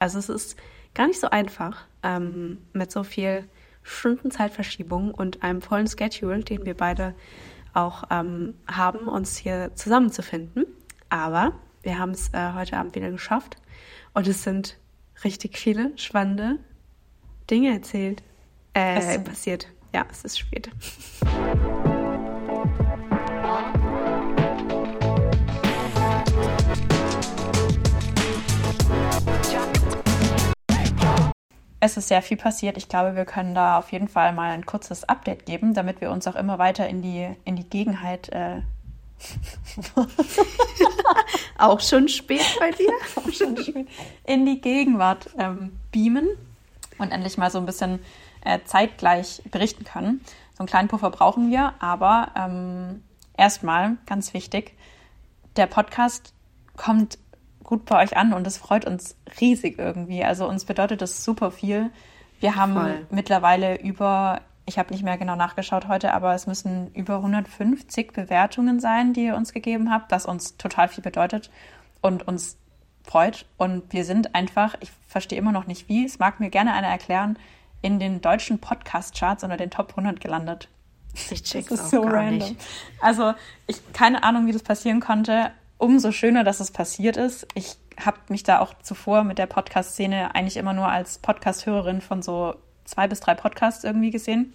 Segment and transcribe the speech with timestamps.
[0.00, 0.56] Also es ist
[0.94, 3.44] gar nicht so einfach ähm, mit so viel
[3.82, 7.14] Stundenzeitverschiebung und einem vollen Schedule, den wir beide
[7.74, 10.64] auch ähm, haben, uns hier zusammenzufinden.
[11.10, 11.52] Aber
[11.82, 13.56] wir haben es äh, heute Abend wieder geschafft
[14.14, 14.78] und es sind
[15.22, 16.58] richtig viele spannende
[17.50, 18.22] Dinge erzählt,
[18.72, 19.68] äh, passiert.
[19.92, 20.70] Ja, es ist spät.
[31.80, 32.76] Es ist sehr viel passiert.
[32.76, 36.10] Ich glaube, wir können da auf jeden Fall mal ein kurzes Update geben, damit wir
[36.10, 38.28] uns auch immer weiter in die, in die Gegenheit.
[38.28, 38.60] Äh
[41.58, 42.90] auch schon spät bei dir?
[43.16, 43.88] auch schon spät.
[44.24, 46.28] In die Gegenwart ähm, beamen
[46.98, 48.00] und endlich mal so ein bisschen
[48.44, 50.20] äh, zeitgleich berichten können.
[50.52, 53.02] So einen kleinen Puffer brauchen wir, aber ähm,
[53.36, 54.74] erstmal, ganz wichtig,
[55.56, 56.34] der Podcast
[56.76, 57.18] kommt
[57.70, 60.22] gut bei euch an und es freut uns riesig irgendwie.
[60.24, 61.90] Also uns bedeutet das super viel.
[62.40, 63.06] Wir haben Voll.
[63.10, 68.80] mittlerweile über, ich habe nicht mehr genau nachgeschaut heute, aber es müssen über 150 Bewertungen
[68.80, 71.50] sein, die ihr uns gegeben habt, was uns total viel bedeutet
[72.00, 72.58] und uns
[73.04, 73.46] freut.
[73.56, 76.88] Und wir sind einfach, ich verstehe immer noch nicht wie, es mag mir gerne einer
[76.88, 77.38] erklären,
[77.82, 80.68] in den deutschen Podcast-Charts unter den Top 100 gelandet.
[81.30, 82.48] Ich check's das ist so random.
[82.48, 82.56] Nicht.
[83.00, 83.34] Also,
[83.66, 87.46] ich keine Ahnung, wie das passieren konnte, umso schöner, dass es passiert ist.
[87.54, 92.22] Ich habe mich da auch zuvor mit der Podcast-Szene eigentlich immer nur als Podcast-Hörerin von
[92.22, 94.52] so zwei bis drei Podcasts irgendwie gesehen.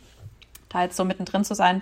[0.70, 1.82] Da jetzt so mittendrin zu sein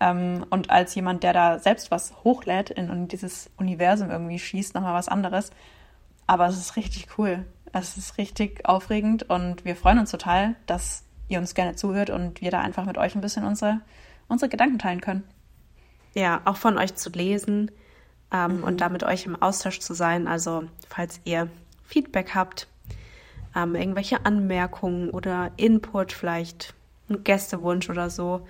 [0.00, 4.74] ähm, und als jemand, der da selbst was hochlädt in, in dieses Universum irgendwie schießt,
[4.74, 5.50] nochmal was anderes.
[6.26, 7.44] Aber es ist richtig cool.
[7.72, 12.40] Es ist richtig aufregend und wir freuen uns total, dass ihr uns gerne zuhört und
[12.40, 13.80] wir da einfach mit euch ein bisschen unsere,
[14.28, 15.24] unsere Gedanken teilen können.
[16.14, 17.70] Ja, auch von euch zu lesen
[18.32, 18.64] ähm, mhm.
[18.64, 20.26] und da mit euch im Austausch zu sein.
[20.26, 21.48] Also falls ihr
[21.84, 22.68] Feedback habt,
[23.56, 26.74] ähm, irgendwelche Anmerkungen oder Input, vielleicht
[27.08, 28.46] ein Gästewunsch oder so,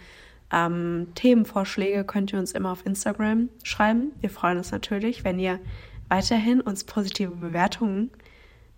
[0.50, 4.12] ähm, Themenvorschläge könnt ihr uns immer auf Instagram schreiben.
[4.20, 5.60] Wir freuen uns natürlich, wenn ihr
[6.08, 8.10] weiterhin uns positive Bewertungen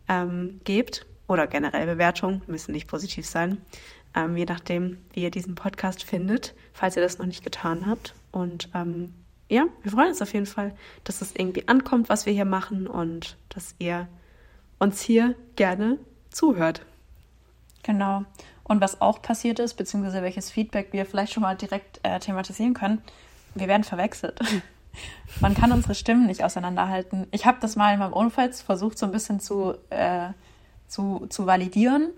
[0.09, 3.59] ähm, gebt oder generell Bewertungen, müssen nicht positiv sein,
[4.17, 8.15] ähm, je nachdem, wie ihr diesen Podcast findet, falls ihr das noch nicht getan habt.
[8.33, 9.15] Und ähm,
[9.51, 10.75] ja, wir freuen uns auf jeden Fall,
[11.05, 14.09] dass es irgendwie ankommt, was wir hier machen und dass ihr
[14.79, 15.99] uns hier gerne
[16.31, 16.83] zuhört.
[17.83, 18.25] Genau.
[18.63, 22.75] Und was auch passiert ist, beziehungsweise welches Feedback wir vielleicht schon mal direkt äh, thematisieren
[22.75, 23.03] können,
[23.57, 24.39] wir werden verwechselt.
[25.41, 27.27] Man kann unsere Stimmen nicht auseinanderhalten.
[27.33, 30.29] Ich habe das mal in meinem Umfeld versucht, so ein bisschen zu, äh,
[30.87, 32.11] zu, zu validieren.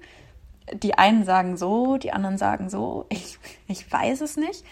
[0.74, 3.06] Die einen sagen so, die anderen sagen so.
[3.08, 3.38] Ich,
[3.68, 4.64] ich weiß es nicht.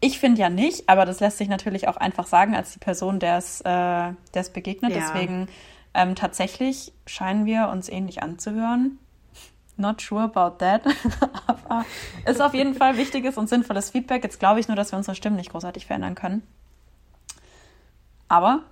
[0.00, 3.18] Ich finde ja nicht, aber das lässt sich natürlich auch einfach sagen als die Person,
[3.18, 4.12] der es äh,
[4.52, 4.92] begegnet.
[4.92, 4.98] Ja.
[4.98, 5.48] Deswegen
[5.94, 8.98] ähm, tatsächlich scheinen wir uns ähnlich anzuhören.
[9.78, 10.82] Not sure about that.
[11.46, 11.84] aber
[12.26, 14.22] ist auf jeden Fall wichtiges und sinnvolles Feedback.
[14.22, 16.42] Jetzt glaube ich nur, dass wir unsere Stimmen nicht großartig verändern können.
[18.28, 18.62] Aber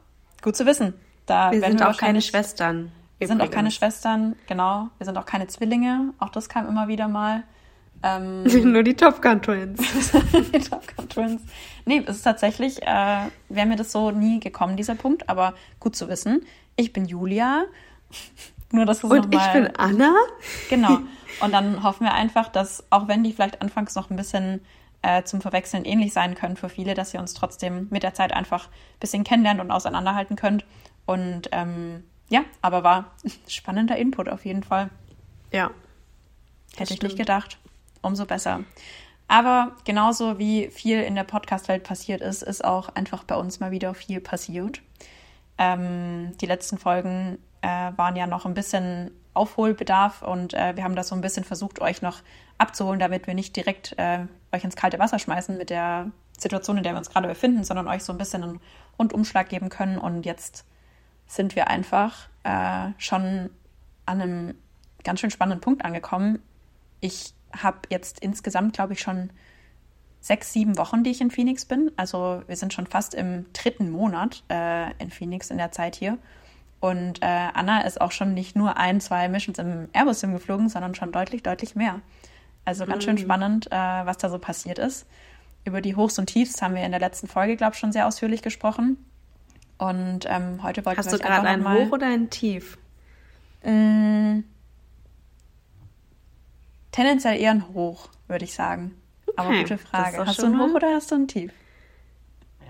[0.43, 0.95] gut zu wissen.
[1.27, 2.93] Da wir sind wir auch keine Schwestern.
[3.19, 4.89] Wir sind auch keine Schwestern, genau.
[4.99, 6.13] Wir sind auch keine Zwillinge.
[6.19, 7.45] Auch das kam immer wieder mal.
[8.05, 8.43] Ähm,
[8.73, 9.81] Nur die Top Gun Twins.
[10.53, 11.43] die Top Gun Twins.
[11.87, 15.97] Nee, es ist tatsächlich, äh, wäre mir das so nie gekommen, dieser Punkt, aber gut
[15.97, 16.45] zu wissen.
[16.77, 17.65] Ich bin Julia.
[18.73, 20.15] Nur, dass Und ich bin Anna.
[20.69, 20.99] Genau.
[21.41, 24.61] Und dann hoffen wir einfach, dass, auch wenn die vielleicht anfangs noch ein bisschen
[25.03, 28.33] äh, zum Verwechseln ähnlich sein können für viele, dass ihr uns trotzdem mit der Zeit
[28.33, 30.65] einfach ein bisschen kennenlernt und auseinanderhalten könnt.
[31.07, 33.13] Und ähm, ja, aber war
[33.49, 34.91] spannender Input auf jeden Fall.
[35.53, 35.71] Ja.
[36.77, 37.59] Hätte ich nicht gedacht
[38.05, 38.61] umso besser.
[39.27, 43.71] Aber genauso wie viel in der Podcast-Welt passiert ist, ist auch einfach bei uns mal
[43.71, 44.83] wieder viel passiert.
[45.57, 50.95] Ähm, die letzten Folgen äh, waren ja noch ein bisschen Aufholbedarf und äh, wir haben
[50.95, 52.21] das so ein bisschen versucht, euch noch
[52.59, 56.83] abzuholen, damit wir nicht direkt äh, euch ins kalte Wasser schmeißen mit der Situation, in
[56.83, 58.61] der wir uns gerade befinden, sondern euch so ein bisschen einen
[58.99, 59.99] Rundumschlag geben können.
[59.99, 60.65] Und jetzt
[61.27, 63.51] sind wir einfach äh, schon
[64.07, 64.55] an einem
[65.03, 66.41] ganz schön spannenden Punkt angekommen.
[67.01, 69.31] Ich habe jetzt insgesamt, glaube ich, schon
[70.21, 71.91] sechs, sieben Wochen, die ich in Phoenix bin.
[71.97, 76.19] Also wir sind schon fast im dritten Monat äh, in Phoenix in der Zeit hier.
[76.81, 80.95] Und äh, Anna ist auch schon nicht nur ein, zwei Missions im Airbus-Sim geflogen, sondern
[80.95, 82.01] schon deutlich, deutlich mehr.
[82.65, 83.21] Also ganz schön mhm.
[83.21, 85.07] spannend, äh, was da so passiert ist.
[85.65, 88.07] Über die Hochs und Tiefs haben wir in der letzten Folge, glaube ich, schon sehr
[88.07, 88.99] ausführlich gesprochen.
[89.79, 92.79] Und ähm, heute Hast wir Hast du gerade ein Hoch oder ein Tief?
[93.63, 94.43] Mh,
[96.95, 98.95] Tendenziell eher ein Hoch, würde ich sagen.
[99.27, 100.25] Okay, Aber gute Frage.
[100.25, 101.53] Hast du ein Hoch oder hast du ein Tief?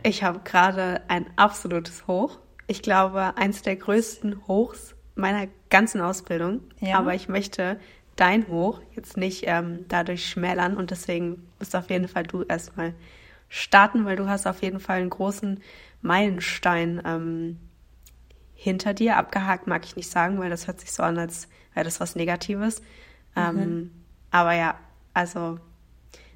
[0.02, 2.38] Ich habe gerade ein absolutes Hoch.
[2.66, 6.96] Ich glaube, eins der größten Hochs meiner ganzen Ausbildung, ja.
[6.96, 7.78] aber ich möchte
[8.16, 12.94] dein Hoch jetzt nicht ähm, dadurch schmälern und deswegen musst auf jeden Fall du erstmal
[13.50, 15.60] starten, weil du hast auf jeden Fall einen großen
[16.00, 17.58] Meilenstein ähm,
[18.54, 19.18] hinter dir.
[19.18, 22.16] Abgehakt mag ich nicht sagen, weil das hört sich so an, als wäre das was
[22.16, 22.80] Negatives.
[23.36, 23.62] Ähm, mhm.
[23.62, 23.90] Ähm,
[24.34, 24.74] aber ja,
[25.12, 25.60] also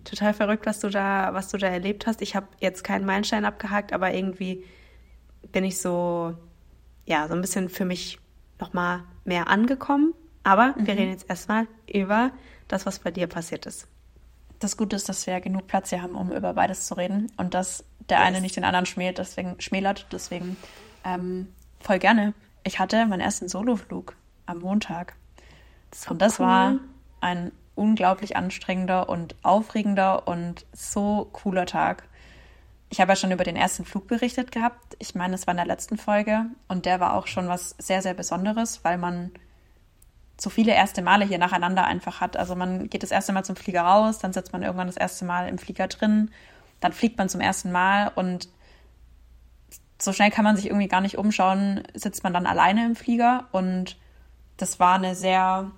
[0.05, 2.23] total verrückt, was du da, was du da erlebt hast.
[2.23, 4.65] Ich habe jetzt keinen Meilenstein abgehakt, aber irgendwie
[5.51, 6.33] bin ich so,
[7.07, 8.21] ja, so ein bisschen für mich
[8.61, 10.15] nochmal mehr angekommen.
[10.45, 10.87] Aber mhm.
[10.87, 12.31] wir reden jetzt erstmal über
[12.69, 13.89] das, was bei dir passiert ist.
[14.61, 17.33] Das Gute ist, dass wir ja genug Platz hier haben, um über beides zu reden
[17.37, 18.27] und dass der yes.
[18.29, 20.07] eine nicht den anderen schmält, deswegen schmälert.
[20.13, 20.57] Deswegen
[21.05, 21.49] ähm,
[21.81, 22.33] voll gerne.
[22.63, 24.15] Ich hatte meinen ersten Soloflug
[24.47, 25.17] am Montag.
[25.93, 26.47] So und das cool.
[26.47, 26.79] war
[27.21, 32.09] ein unglaublich anstrengender und aufregender und so cooler Tag.
[32.91, 34.97] Ich habe ja schon über den ersten Flug berichtet gehabt.
[34.99, 38.03] Ich meine, es war in der letzten Folge und der war auch schon was sehr,
[38.03, 39.31] sehr Besonderes, weil man
[40.41, 42.37] so viele erste Male hier nacheinander einfach hat.
[42.37, 45.25] Also man geht das erste Mal zum Flieger raus, dann sitzt man irgendwann das erste
[45.25, 46.31] Mal im Flieger drin,
[46.81, 48.49] dann fliegt man zum ersten Mal und
[50.01, 53.49] so schnell kann man sich irgendwie gar nicht umschauen, sitzt man dann alleine im Flieger
[53.51, 53.97] und
[54.57, 55.73] das war eine sehr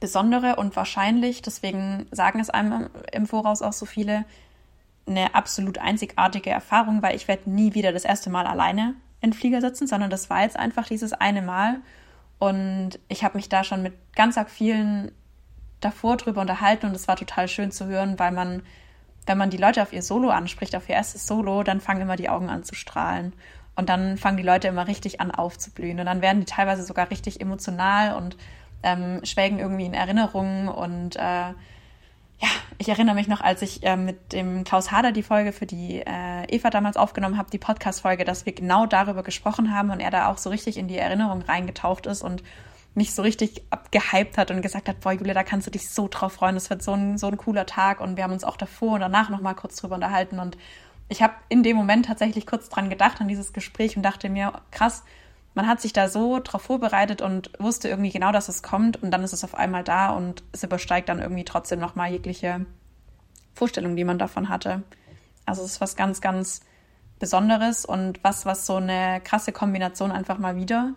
[0.00, 4.24] besondere und wahrscheinlich, deswegen sagen es einem im Voraus auch so viele,
[5.06, 9.60] eine absolut einzigartige Erfahrung, weil ich werde nie wieder das erste Mal alleine in Flieger
[9.60, 11.80] sitzen, sondern das war jetzt einfach dieses eine Mal.
[12.38, 15.12] Und ich habe mich da schon mit ganz arg vielen
[15.80, 18.62] davor drüber unterhalten und es war total schön zu hören, weil man,
[19.26, 22.16] wenn man die Leute auf ihr Solo anspricht, auf ihr erstes Solo, dann fangen immer
[22.16, 23.34] die Augen an zu strahlen.
[23.76, 25.98] Und dann fangen die Leute immer richtig an aufzublühen.
[25.98, 28.36] Und dann werden die teilweise sogar richtig emotional und
[28.84, 31.52] ähm, schwelgen irgendwie in Erinnerungen und äh,
[32.40, 32.48] ja,
[32.78, 36.02] ich erinnere mich noch, als ich äh, mit dem Klaus Hader die Folge für die
[36.04, 40.10] äh, Eva damals aufgenommen habe, die Podcast-Folge, dass wir genau darüber gesprochen haben und er
[40.10, 42.42] da auch so richtig in die Erinnerung reingetaucht ist und
[42.94, 46.08] mich so richtig abgehypt hat und gesagt hat, boah, Julia, da kannst du dich so
[46.08, 48.56] drauf freuen, das wird so ein, so ein cooler Tag und wir haben uns auch
[48.56, 50.56] davor und danach nochmal kurz drüber unterhalten und
[51.08, 54.52] ich habe in dem Moment tatsächlich kurz dran gedacht, an dieses Gespräch und dachte mir,
[54.70, 55.04] krass,
[55.54, 59.10] man hat sich da so drauf vorbereitet und wusste irgendwie genau, dass es kommt und
[59.10, 62.66] dann ist es auf einmal da und es übersteigt dann irgendwie trotzdem nochmal jegliche
[63.54, 64.82] Vorstellung, die man davon hatte.
[65.46, 66.60] Also es ist was ganz, ganz
[67.20, 70.94] Besonderes und was, was so eine krasse Kombination einfach mal wieder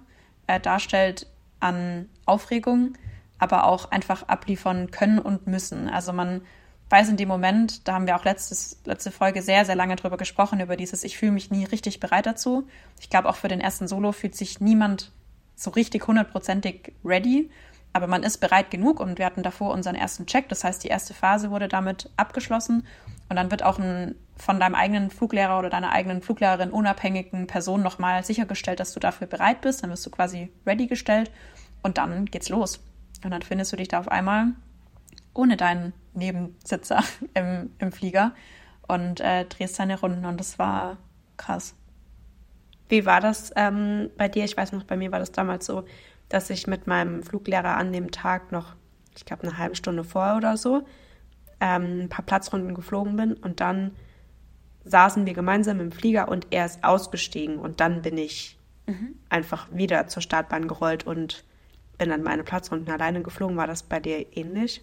[0.48, 1.27] äh, darstellt
[1.59, 2.94] an Aufregung,
[3.38, 5.88] aber auch einfach abliefern können und müssen.
[5.88, 6.42] Also man
[6.89, 10.18] weiß in dem Moment, da haben wir auch letztes, letzte Folge sehr, sehr lange drüber
[10.18, 12.68] gesprochen, über dieses, ich fühle mich nie richtig bereit dazu.
[13.00, 15.12] Ich glaube, auch für den ersten Solo fühlt sich niemand
[15.56, 17.50] so richtig hundertprozentig ready,
[17.92, 20.50] aber man ist bereit genug und wir hatten davor unseren ersten Check.
[20.50, 22.86] Das heißt, die erste Phase wurde damit abgeschlossen
[23.28, 27.81] und dann wird auch ein, von deinem eigenen Fluglehrer oder deiner eigenen Fluglehrerin unabhängigen Person
[27.81, 29.83] nochmal sichergestellt, dass du dafür bereit bist.
[29.83, 31.31] Dann wirst du quasi ready gestellt
[31.81, 32.80] und dann geht's los.
[33.24, 34.54] Und dann findest du dich da auf einmal
[35.38, 37.04] ohne deinen Nebensitzer
[37.34, 38.34] im, im Flieger
[38.88, 40.98] und äh, drehst seine Runden und das war
[41.38, 41.75] krass.
[42.89, 44.45] Wie war das ähm, bei dir?
[44.45, 45.84] Ich weiß noch, bei mir war das damals so,
[46.30, 48.75] dass ich mit meinem Fluglehrer an dem Tag noch,
[49.16, 50.86] ich glaube, eine halbe Stunde vorher oder so,
[51.60, 53.92] ähm, ein paar Platzrunden geflogen bin und dann
[54.86, 59.16] saßen wir gemeinsam im Flieger und er ist ausgestiegen und dann bin ich mhm.
[59.30, 61.44] einfach wieder zur Startbahn gerollt und
[61.98, 63.57] bin dann meine Platzrunden alleine geflogen.
[63.57, 64.81] War das bei dir ähnlich?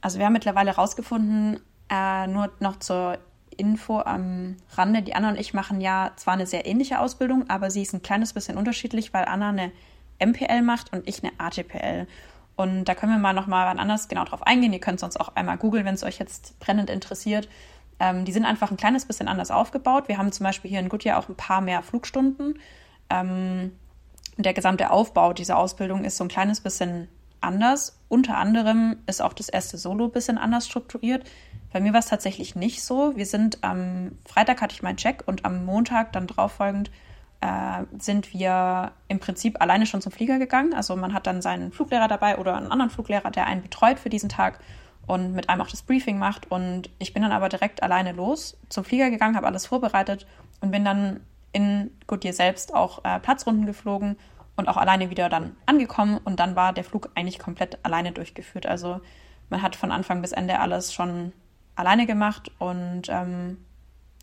[0.00, 3.18] Also wir haben mittlerweile herausgefunden, äh, nur noch zur
[3.56, 7.70] Info am Rande, die Anna und ich machen ja zwar eine sehr ähnliche Ausbildung, aber
[7.70, 9.72] sie ist ein kleines bisschen unterschiedlich, weil Anna eine
[10.18, 12.06] MPL macht und ich eine ATPL.
[12.56, 14.72] Und da können wir mal noch mal wann anders genau drauf eingehen.
[14.72, 17.48] Ihr könnt es uns auch einmal googeln, wenn es euch jetzt brennend interessiert.
[18.00, 20.08] Ähm, die sind einfach ein kleines bisschen anders aufgebaut.
[20.08, 22.58] Wir haben zum Beispiel hier in Goodyear auch ein paar mehr Flugstunden.
[23.10, 23.72] Ähm,
[24.38, 27.08] der gesamte Aufbau dieser Ausbildung ist so ein kleines bisschen
[27.40, 27.98] anders.
[28.08, 31.28] Unter anderem ist auch das erste Solo ein bisschen anders strukturiert.
[31.72, 33.16] Bei mir war es tatsächlich nicht so.
[33.16, 36.90] Wir sind am Freitag hatte ich meinen Check und am Montag dann drauf folgend
[37.40, 40.74] äh, sind wir im Prinzip alleine schon zum Flieger gegangen.
[40.74, 44.08] Also man hat dann seinen Fluglehrer dabei oder einen anderen Fluglehrer, der einen betreut für
[44.08, 44.60] diesen Tag
[45.06, 46.50] und mit einem auch das Briefing macht.
[46.50, 50.26] Und ich bin dann aber direkt alleine los zum Flieger gegangen, habe alles vorbereitet
[50.60, 51.20] und bin dann
[51.52, 54.16] in Goodyear selbst auch äh, Platzrunden geflogen
[54.56, 58.66] und auch alleine wieder dann angekommen und dann war der Flug eigentlich komplett alleine durchgeführt.
[58.66, 59.00] Also
[59.50, 61.32] man hat von Anfang bis Ende alles schon
[61.76, 63.58] alleine gemacht und ähm,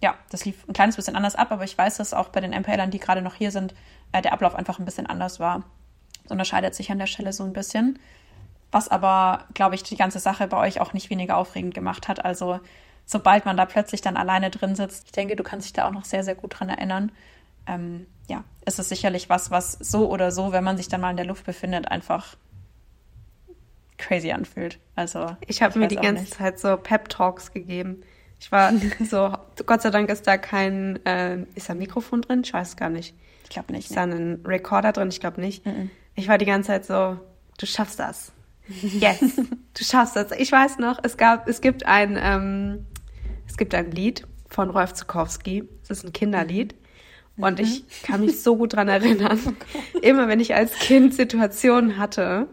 [0.02, 2.52] ja, das lief ein kleines bisschen anders ab, aber ich weiß, dass auch bei den
[2.52, 3.74] MPLern, die gerade noch hier sind,
[4.12, 5.64] äh, der Ablauf einfach ein bisschen anders war.
[6.24, 8.00] Das unterscheidet sich an der Stelle so ein bisschen.
[8.72, 12.26] Was aber, glaube ich, die ganze Sache bei euch auch nicht weniger aufregend gemacht hat.
[12.26, 12.60] Also
[13.06, 15.92] sobald man da plötzlich dann alleine drin sitzt, ich denke, du kannst dich da auch
[15.92, 17.12] noch sehr, sehr gut dran erinnern,
[17.68, 21.12] ähm, ja, ist es sicherlich was, was so oder so, wenn man sich dann mal
[21.12, 22.36] in der Luft befindet, einfach
[23.98, 24.80] crazy anfühlt.
[24.96, 26.34] Also ich habe mir die ganze nicht.
[26.34, 28.04] Zeit so Pep Talks gegeben.
[28.40, 28.74] Ich war
[29.10, 29.34] so,
[29.66, 32.42] Gott sei Dank ist da kein, äh, ist da ein Mikrofon drin?
[32.44, 33.16] Ich weiß gar nicht.
[33.44, 33.90] Ich glaube nicht.
[33.90, 35.10] Ist da ein Recorder drin?
[35.10, 35.66] Ich glaube nicht.
[35.66, 35.90] Mm -mm.
[36.16, 37.18] Ich war die ganze Zeit so,
[37.58, 38.32] du schaffst das.
[38.68, 39.20] Yes,
[39.74, 40.32] du schaffst das.
[40.32, 42.86] Ich weiß noch, es gab, es gibt ein, ähm,
[43.48, 45.68] es gibt ein Lied von Rolf Zukowski.
[45.84, 46.76] Es ist ein Kinderlied.
[47.38, 47.66] Und mhm.
[47.66, 49.40] ich kann mich so gut dran erinnern.
[50.02, 52.48] Immer wenn ich als Kind Situationen hatte,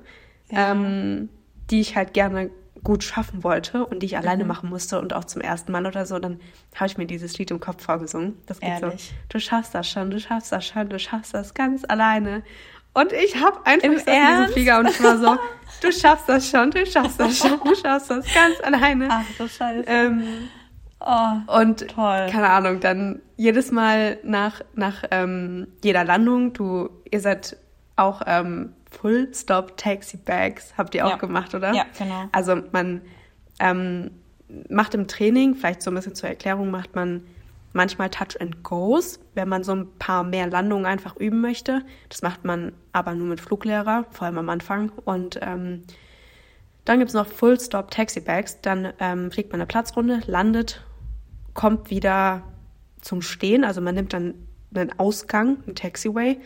[0.50, 0.72] ja.
[0.72, 1.28] ähm,
[1.70, 2.50] die ich halt gerne
[2.82, 4.48] gut schaffen wollte und die ich alleine mhm.
[4.48, 6.40] machen musste und auch zum ersten Mal oder so, dann
[6.74, 8.38] habe ich mir dieses Lied im Kopf vorgesungen.
[8.46, 9.08] Das geht Ehrlich?
[9.08, 12.42] so, du schaffst das schon, du schaffst das schon, du schaffst das ganz alleine.
[12.92, 15.36] Und ich habe einfach Im diesen Flieger und ich war so,
[15.82, 19.08] du schaffst das schon, du schaffst das schon, du schaffst das ganz alleine.
[19.10, 19.84] Ach du Scheiße.
[19.86, 20.48] Ähm,
[21.00, 22.28] oh, und toll.
[22.30, 27.56] keine Ahnung, dann jedes Mal nach, nach ähm, jeder Landung, du, ihr seid
[27.96, 31.16] auch ähm, Full Stop Taxi Bags, habt ihr auch ja.
[31.16, 31.72] gemacht, oder?
[31.72, 32.24] Ja, genau.
[32.32, 33.02] Also man
[33.58, 34.10] ähm,
[34.68, 37.22] macht im Training, vielleicht so ein bisschen zur Erklärung, macht man
[37.72, 41.82] manchmal Touch and Goes, wenn man so ein paar mehr Landungen einfach üben möchte.
[42.08, 44.90] Das macht man aber nur mit Fluglehrer, vor allem am Anfang.
[45.04, 45.84] Und ähm,
[46.84, 48.60] dann gibt es noch Full Stop Taxi Bags.
[48.60, 50.84] Dann ähm, fliegt man eine Platzrunde, landet,
[51.54, 52.42] kommt wieder
[53.00, 53.64] zum Stehen.
[53.64, 54.34] Also man nimmt dann
[54.74, 56.38] einen Ausgang, einen Taxiway,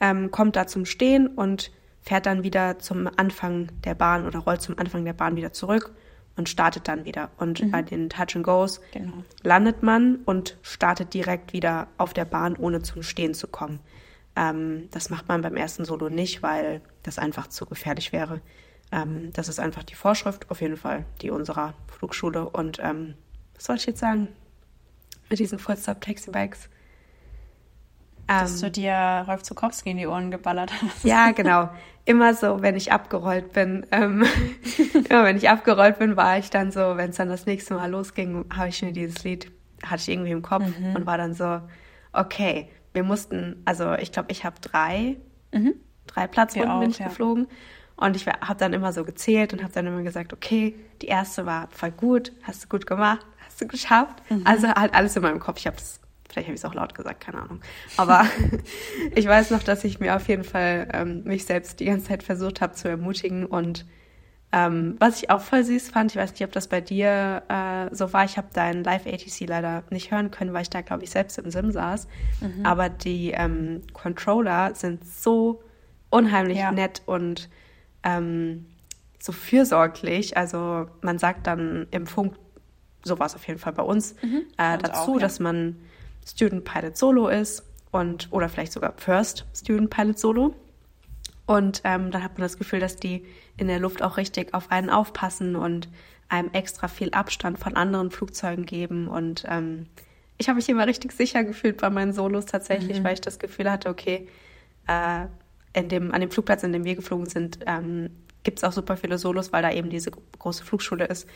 [0.00, 1.70] ähm, kommt da zum Stehen und
[2.02, 5.94] fährt dann wieder zum Anfang der Bahn oder rollt zum Anfang der Bahn wieder zurück
[6.36, 7.30] und startet dann wieder.
[7.38, 7.70] Und mhm.
[7.70, 9.24] bei den Touch and Goes genau.
[9.42, 13.80] landet man und startet direkt wieder auf der Bahn, ohne zum Stehen zu kommen.
[14.36, 18.40] Ähm, das macht man beim ersten Solo nicht, weil das einfach zu gefährlich wäre.
[18.92, 22.48] Ähm, das ist einfach die Vorschrift, auf jeden Fall, die unserer Flugschule.
[22.48, 23.14] Und ähm,
[23.54, 24.28] was soll ich jetzt sagen
[25.30, 26.68] mit diesen Full-Stop-Taxi-Bikes?
[28.26, 31.04] Dass ähm, du dir Rolf Zukowski in die Ohren geballert hast.
[31.04, 31.68] Ja, genau.
[32.06, 33.86] Immer so, wenn ich abgerollt bin.
[33.90, 34.24] Ähm,
[35.10, 37.90] immer wenn ich abgerollt bin, war ich dann so, wenn es dann das nächste Mal
[37.90, 39.50] losging, habe ich mir dieses Lied,
[39.84, 40.96] hatte ich irgendwie im Kopf mhm.
[40.96, 41.60] und war dann so,
[42.12, 45.16] okay, wir mussten, also ich glaube, ich habe drei,
[45.52, 45.74] mhm.
[46.06, 47.08] drei Platzrunden auch, bin ich ja.
[47.08, 47.48] geflogen.
[47.96, 51.46] Und ich habe dann immer so gezählt und habe dann immer gesagt, okay, die erste
[51.46, 54.22] war voll gut, hast du gut gemacht, hast du geschafft.
[54.30, 54.42] Mhm.
[54.44, 55.58] Also halt alles in meinem Kopf.
[55.58, 57.60] Ich habe es Vielleicht habe ich es auch laut gesagt, keine Ahnung.
[57.96, 58.24] Aber
[59.14, 62.24] ich weiß noch, dass ich mir auf jeden Fall ähm, mich selbst die ganze Zeit
[62.24, 63.46] versucht habe zu ermutigen.
[63.46, 63.86] Und
[64.50, 67.94] ähm, was ich auch voll süß fand, ich weiß nicht, ob das bei dir äh,
[67.94, 71.10] so war, ich habe dein Live-ATC leider nicht hören können, weil ich da, glaube ich,
[71.10, 72.08] selbst im Sim saß.
[72.40, 72.66] Mhm.
[72.66, 75.62] Aber die ähm, Controller sind so
[76.10, 76.72] unheimlich ja.
[76.72, 77.48] nett und
[78.02, 78.66] ähm,
[79.20, 80.36] so fürsorglich.
[80.36, 82.34] Also man sagt dann im Funk,
[83.04, 84.42] so war es auf jeden Fall bei uns, mhm.
[84.58, 85.20] äh, dazu, auch, ja.
[85.20, 85.76] dass man
[86.26, 90.54] Student Pilot Solo ist und oder vielleicht sogar First Student Pilot Solo.
[91.46, 93.24] Und ähm, dann hat man das Gefühl, dass die
[93.56, 95.88] in der Luft auch richtig auf einen aufpassen und
[96.28, 99.08] einem extra viel Abstand von anderen Flugzeugen geben.
[99.08, 99.86] Und ähm,
[100.38, 103.04] ich habe mich immer richtig sicher gefühlt bei meinen Solos tatsächlich, mhm.
[103.04, 104.26] weil ich das Gefühl hatte, okay,
[104.86, 105.26] äh,
[105.74, 108.10] in dem, an dem Flugplatz, in dem wir geflogen sind, ähm,
[108.42, 111.28] gibt es auch super viele Solos, weil da eben diese große Flugschule ist.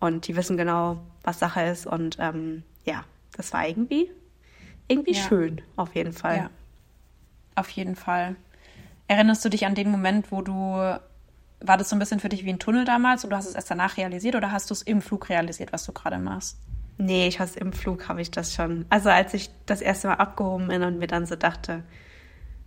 [0.00, 1.86] Und die wissen genau, was Sache ist.
[1.86, 3.04] Und ähm, ja,
[3.36, 4.10] das war irgendwie
[4.90, 5.22] irgendwie ja.
[5.22, 6.36] schön, auf jeden Fall.
[6.36, 6.50] Ja,
[7.54, 8.36] auf jeden Fall.
[9.06, 12.44] Erinnerst du dich an den Moment, wo du, war das so ein bisschen für dich
[12.44, 14.82] wie ein Tunnel damals und du hast es erst danach realisiert oder hast du es
[14.82, 16.58] im Flug realisiert, was du gerade machst?
[16.98, 18.84] Nee, ich habe im Flug, habe ich das schon.
[18.90, 21.82] Also als ich das erste Mal abgehoben bin und mir dann so dachte,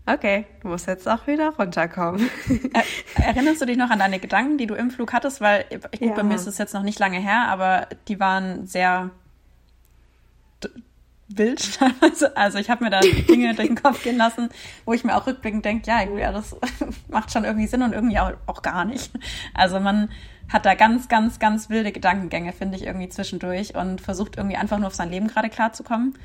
[0.06, 2.30] okay, du musst jetzt auch wieder runterkommen.
[3.16, 5.42] Erinnerst du dich noch an deine Gedanken, die du im Flug hattest?
[5.42, 6.14] Weil, gut, ja.
[6.14, 9.12] bei mir ist es jetzt noch nicht lange her, aber die waren sehr
[11.28, 12.36] wild teilweise.
[12.36, 14.50] Also ich habe mir da Dinge durch den Kopf gehen lassen,
[14.86, 16.56] wo ich mir auch rückblickend denke, ja, ja, das
[17.08, 19.12] macht schon irgendwie Sinn und irgendwie auch, auch gar nicht.
[19.54, 20.10] Also man
[20.52, 24.78] hat da ganz, ganz, ganz wilde Gedankengänge, finde ich, irgendwie zwischendurch und versucht irgendwie einfach
[24.78, 26.18] nur auf sein Leben gerade klarzukommen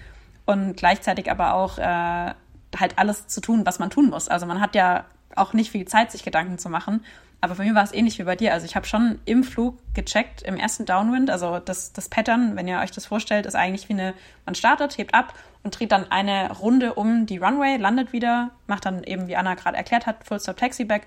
[0.45, 2.35] und gleichzeitig aber auch äh,
[2.77, 4.29] halt alles zu tun, was man tun muss.
[4.29, 5.05] Also man hat ja
[5.37, 7.05] auch nicht viel Zeit, sich Gedanken zu machen.
[7.41, 8.53] Aber bei mir war es ähnlich wie bei dir.
[8.53, 11.31] Also ich habe schon im Flug gecheckt, im ersten Downwind.
[11.31, 14.99] Also das, das Pattern, wenn ihr euch das vorstellt, ist eigentlich wie eine, man startet,
[14.99, 19.29] hebt ab und dreht dann eine Runde um die Runway, landet wieder, macht dann eben,
[19.29, 21.07] wie Anna gerade erklärt hat, Full Stop Taxi Back,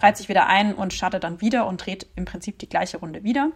[0.00, 3.22] reiht sich wieder ein und startet dann wieder und dreht im Prinzip die gleiche Runde
[3.22, 3.50] wieder.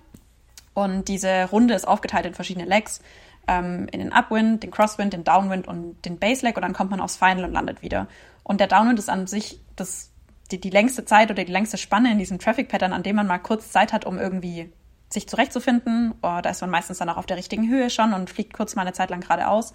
[0.75, 3.01] Und diese Runde ist aufgeteilt in verschiedene Legs,
[3.49, 6.91] ähm, in den Upwind, den Crosswind, den Downwind und den Base Leg und dann kommt
[6.91, 8.07] man aufs Final und landet wieder.
[8.43, 10.11] Und der Downwind ist an sich das
[10.51, 13.39] die, die längste Zeit oder die längste Spanne in diesem Traffic-Pattern, an dem man mal
[13.39, 14.73] kurz Zeit hat, um irgendwie
[15.09, 16.15] sich zurechtzufinden.
[16.23, 18.75] Oh, da ist man meistens dann auch auf der richtigen Höhe schon und fliegt kurz
[18.75, 19.73] mal eine Zeit lang geradeaus.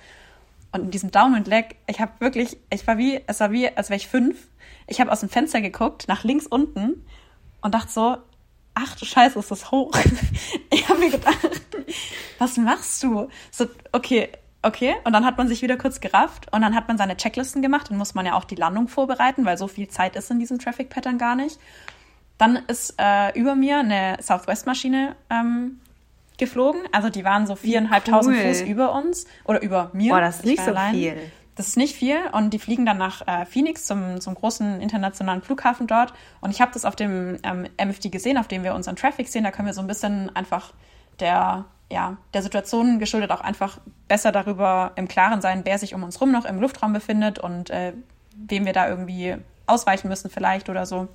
[0.71, 3.89] Und in diesem Downwind Leg, ich habe wirklich, ich war wie, es war wie, als
[3.89, 4.47] wäre ich fünf.
[4.87, 7.05] Ich habe aus dem Fenster geguckt, nach links unten
[7.61, 8.17] und dachte so,
[8.75, 9.91] ach du Scheiße, ist das hoch.
[10.69, 11.49] ich habe mir gedacht,
[12.37, 13.29] was machst du?
[13.49, 14.29] So, okay,
[14.61, 14.95] okay.
[15.03, 17.89] Und dann hat man sich wieder kurz gerafft und dann hat man seine Checklisten gemacht.
[17.89, 20.59] Dann muss man ja auch die Landung vorbereiten, weil so viel Zeit ist in diesem
[20.59, 21.59] Traffic Pattern gar nicht.
[22.37, 25.79] Dann ist äh, über mir eine Southwest-Maschine ähm,
[26.37, 26.81] geflogen.
[26.91, 28.43] Also die waren so viereinhalbtausend cool.
[28.43, 30.11] Fuß über uns oder über mir.
[30.13, 30.93] Boah, das ist nicht so allein.
[30.93, 31.17] viel.
[31.55, 35.41] Das ist nicht viel und die fliegen dann nach äh, Phoenix zum, zum großen internationalen
[35.41, 36.13] Flughafen dort.
[36.41, 39.45] Und ich habe das auf dem ähm, MFD gesehen, auf dem wir unseren Traffic sehen.
[39.45, 40.73] Da können wir so ein bisschen einfach
[41.21, 46.03] der, ja, der Situation geschuldet auch einfach besser darüber im Klaren sein, wer sich um
[46.03, 47.93] uns rum noch im Luftraum befindet und äh,
[48.35, 51.07] wem wir da irgendwie ausweichen müssen vielleicht oder so.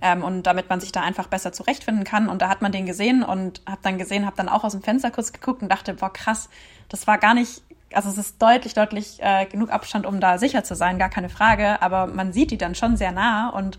[0.00, 2.28] Ähm, und damit man sich da einfach besser zurechtfinden kann.
[2.28, 4.82] Und da hat man den gesehen und habe dann gesehen, habe dann auch aus dem
[4.82, 6.48] Fenster kurz geguckt und dachte, boah, krass,
[6.88, 7.62] das war gar nicht,
[7.94, 11.28] also es ist deutlich, deutlich äh, genug Abstand, um da sicher zu sein, gar keine
[11.28, 11.80] Frage.
[11.82, 13.78] Aber man sieht die dann schon sehr nah und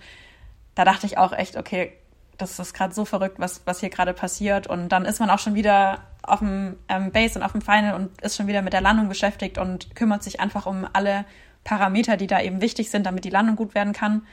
[0.76, 1.94] da dachte ich auch echt, okay,
[2.38, 4.68] das ist gerade so verrückt, was, was hier gerade passiert.
[4.68, 7.96] Und dann ist man auch schon wieder auf dem ähm, Base und auf dem Final
[7.96, 11.26] und ist schon wieder mit der Landung beschäftigt und kümmert sich einfach um alle
[11.64, 14.26] Parameter, die da eben wichtig sind, damit die Landung gut werden kann.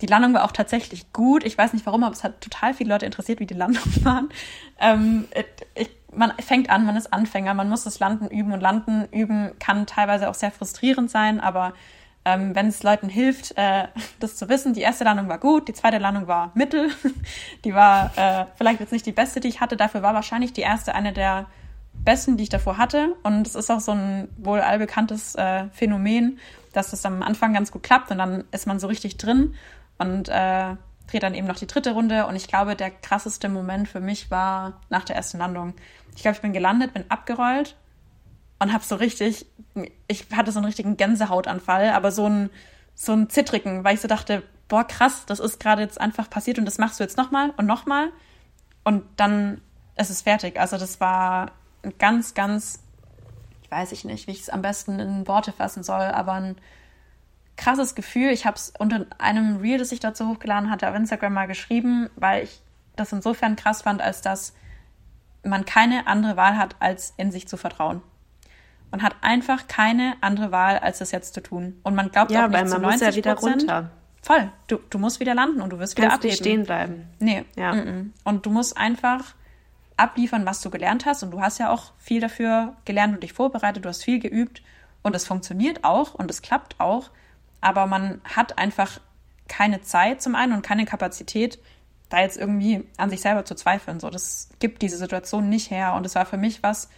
[0.00, 1.44] Die Landung war auch tatsächlich gut.
[1.44, 4.28] Ich weiß nicht warum, aber es hat total viele Leute interessiert, wie die Landungen waren.
[4.80, 5.26] Ähm,
[5.74, 9.52] ich, man fängt an, man ist Anfänger, man muss das Landen üben und Landen üben
[9.58, 11.74] kann teilweise auch sehr frustrierend sein, aber
[12.24, 13.88] ähm, wenn es Leuten hilft, äh,
[14.20, 16.90] das zu wissen, die erste Landung war gut, die zweite Landung war mittel,
[17.64, 20.62] die war äh, vielleicht jetzt nicht die beste, die ich hatte, dafür war wahrscheinlich die
[20.62, 21.46] erste eine der
[21.92, 26.38] besten, die ich davor hatte und es ist auch so ein wohl allbekanntes äh, Phänomen,
[26.72, 29.54] dass es am Anfang ganz gut klappt und dann ist man so richtig drin
[29.98, 30.76] und äh,
[31.08, 32.26] dreht dann eben noch die dritte Runde.
[32.26, 35.74] Und ich glaube, der krasseste Moment für mich war nach der ersten Landung.
[36.14, 37.76] Ich glaube, ich bin gelandet, bin abgerollt
[38.58, 39.46] und habe so richtig,
[40.06, 42.50] ich hatte so einen richtigen Gänsehautanfall, aber so einen,
[42.94, 46.58] so einen zittrigen, weil ich so dachte, boah, krass, das ist gerade jetzt einfach passiert
[46.58, 48.10] und das machst du jetzt nochmal und nochmal.
[48.84, 49.60] Und dann
[49.96, 50.58] ist es fertig.
[50.60, 52.82] Also das war ein ganz, ganz,
[53.62, 56.56] ich weiß ich nicht, wie ich es am besten in Worte fassen soll, aber ein
[57.58, 58.30] krasses Gefühl.
[58.30, 62.08] Ich habe es unter einem Reel, das ich dazu hochgeladen hatte, auf Instagram mal geschrieben,
[62.16, 62.62] weil ich
[62.96, 64.54] das insofern krass fand, als dass
[65.44, 68.00] man keine andere Wahl hat, als in sich zu vertrauen.
[68.90, 71.78] Man hat einfach keine andere Wahl, als das jetzt zu tun.
[71.82, 73.90] Und man glaubt ja, auch nicht weil man zu 90 muss ja wieder runter.
[74.22, 74.50] Voll.
[74.66, 76.30] Du, du musst wieder landen und du wirst Kannst wieder abheben.
[76.30, 77.08] nicht stehen bleiben.
[77.18, 77.44] Nee.
[77.56, 77.72] Ja.
[77.72, 78.10] Mm -mm.
[78.24, 79.34] Und du musst einfach
[79.96, 81.22] abliefern, was du gelernt hast.
[81.22, 83.84] Und du hast ja auch viel dafür gelernt und dich vorbereitet.
[83.84, 84.62] Du hast viel geübt.
[85.02, 87.10] Und es funktioniert auch und es klappt auch
[87.60, 89.00] aber man hat einfach
[89.48, 91.58] keine Zeit zum einen und keine Kapazität,
[92.08, 94.00] da jetzt irgendwie an sich selber zu zweifeln.
[94.00, 95.94] So, das gibt diese Situation nicht her.
[95.94, 96.88] Und es war für mich was,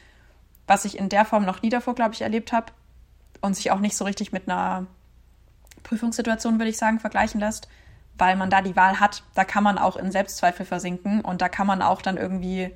[0.66, 2.72] was ich in der Form noch nie davor, glaube ich, erlebt habe
[3.40, 4.86] und sich auch nicht so richtig mit einer
[5.82, 7.68] Prüfungssituation, würde ich sagen, vergleichen lässt,
[8.18, 9.24] weil man da die Wahl hat.
[9.34, 12.70] Da kann man auch in Selbstzweifel versinken und da kann man auch dann irgendwie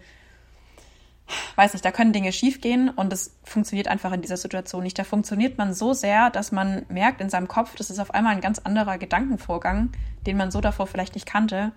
[1.56, 4.98] weiß nicht, da können Dinge schiefgehen und es funktioniert einfach in dieser Situation nicht.
[4.98, 8.34] Da funktioniert man so sehr, dass man merkt in seinem Kopf, das ist auf einmal
[8.34, 9.90] ein ganz anderer Gedankenvorgang,
[10.26, 11.72] den man so davor vielleicht nicht kannte.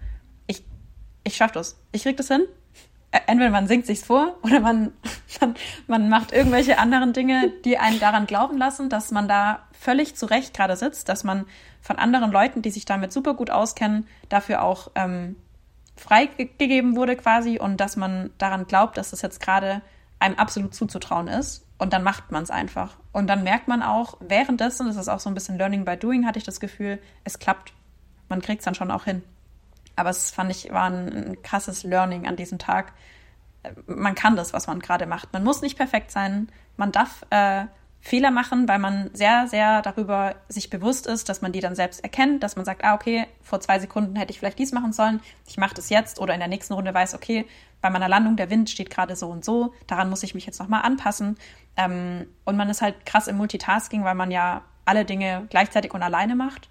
[0.48, 0.64] Ich,
[1.24, 1.80] ich schaff das.
[1.92, 2.44] Ich krieg das hin.
[3.26, 4.92] Entweder man singt sich's vor oder man,
[5.40, 5.56] man,
[5.88, 10.54] man macht irgendwelche anderen Dinge, die einen daran glauben lassen, dass man da völlig zurecht
[10.54, 11.46] gerade sitzt, dass man
[11.82, 15.38] von anderen Leuten, die sich damit super gut auskennen, dafür auch ähm,
[15.98, 19.82] freigegeben wurde quasi und dass man daran glaubt, dass das jetzt gerade
[20.20, 21.66] einem absolut zuzutrauen ist.
[21.78, 22.98] Und dann macht man es einfach.
[23.12, 26.26] Und dann merkt man auch währenddessen, das ist auch so ein bisschen Learning by Doing,
[26.26, 27.74] hatte ich das Gefühl, es klappt.
[28.30, 29.22] Man kriegt es dann schon auch hin.
[29.96, 32.94] Aber es fand ich, war ein, ein krasses Learning an diesem Tag.
[33.86, 35.34] Man kann das, was man gerade macht.
[35.34, 36.50] Man muss nicht perfekt sein.
[36.78, 37.66] Man darf äh,
[38.08, 42.02] Fehler machen, weil man sehr, sehr darüber sich bewusst ist, dass man die dann selbst
[42.04, 45.20] erkennt, dass man sagt, ah, okay, vor zwei Sekunden hätte ich vielleicht dies machen sollen,
[45.46, 47.46] ich mache das jetzt oder in der nächsten Runde weiß, okay,
[47.82, 50.60] bei meiner Landung der Wind steht gerade so und so, daran muss ich mich jetzt
[50.60, 51.38] nochmal anpassen.
[51.76, 56.02] Ähm, und man ist halt krass im Multitasking, weil man ja alle Dinge gleichzeitig und
[56.02, 56.70] alleine macht,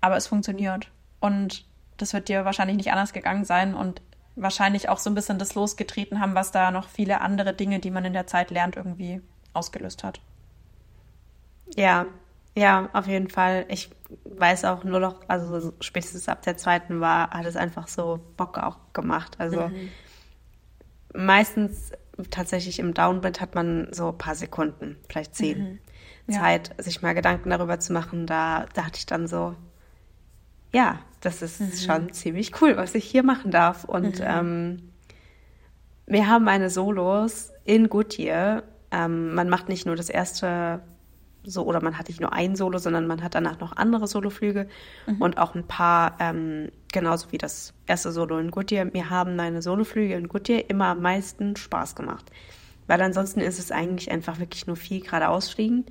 [0.00, 0.90] aber es funktioniert.
[1.20, 1.64] Und
[1.96, 4.02] das wird dir wahrscheinlich nicht anders gegangen sein und
[4.34, 7.92] wahrscheinlich auch so ein bisschen das losgetreten haben, was da noch viele andere Dinge, die
[7.92, 9.22] man in der Zeit lernt, irgendwie
[9.54, 10.20] ausgelöst hat.
[11.74, 12.06] Ja,
[12.56, 13.66] ja, auf jeden Fall.
[13.68, 13.90] Ich
[14.24, 18.58] weiß auch nur noch, also spätestens ab der zweiten war, hat es einfach so Bock
[18.58, 19.36] auch gemacht.
[19.38, 19.90] Also mhm.
[21.14, 21.92] meistens
[22.30, 25.78] tatsächlich im Downwind hat man so ein paar Sekunden, vielleicht zehn, mhm.
[26.28, 26.40] ja.
[26.40, 28.26] Zeit, sich mal Gedanken darüber zu machen.
[28.26, 29.54] Da dachte ich dann so,
[30.72, 31.72] ja, das ist mhm.
[31.76, 33.84] schon ziemlich cool, was ich hier machen darf.
[33.84, 34.26] Und mhm.
[34.26, 34.92] ähm,
[36.06, 38.62] wir haben meine Solos in Goodyear.
[38.90, 40.80] Ähm, man macht nicht nur das erste
[41.46, 44.68] so, oder man hat nicht nur ein Solo, sondern man hat danach noch andere Soloflüge
[45.06, 45.22] mhm.
[45.22, 48.86] und auch ein paar, ähm, genauso wie das erste Solo in Goodyear.
[48.86, 52.30] Mir haben meine Soloflüge in Goodyear immer am meisten Spaß gemacht.
[52.86, 55.86] Weil ansonsten ist es eigentlich einfach wirklich nur viel geradeaus fliegen,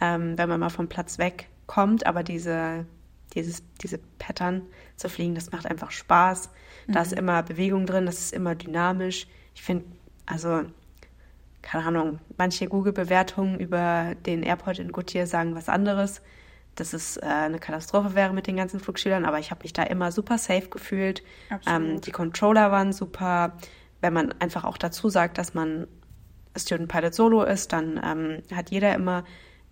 [0.00, 2.06] ähm, wenn man mal vom Platz wegkommt.
[2.06, 2.86] Aber diese,
[3.34, 4.62] dieses, diese Pattern
[4.96, 6.50] zu fliegen, das macht einfach Spaß.
[6.86, 6.92] Mhm.
[6.92, 7.18] Da ist mhm.
[7.18, 9.26] immer Bewegung drin, das ist immer dynamisch.
[9.54, 9.84] Ich finde,
[10.26, 10.62] also
[11.62, 16.20] keine Ahnung, manche Google-Bewertungen über den Airport in Goodyear sagen was anderes,
[16.74, 19.82] dass es äh, eine Katastrophe wäre mit den ganzen Flugschülern, aber ich habe mich da
[19.82, 21.22] immer super safe gefühlt.
[21.66, 23.56] Ähm, die Controller waren super.
[24.00, 25.86] Wenn man einfach auch dazu sagt, dass man
[26.56, 29.24] Student Pilot Solo ist, dann ähm, hat jeder immer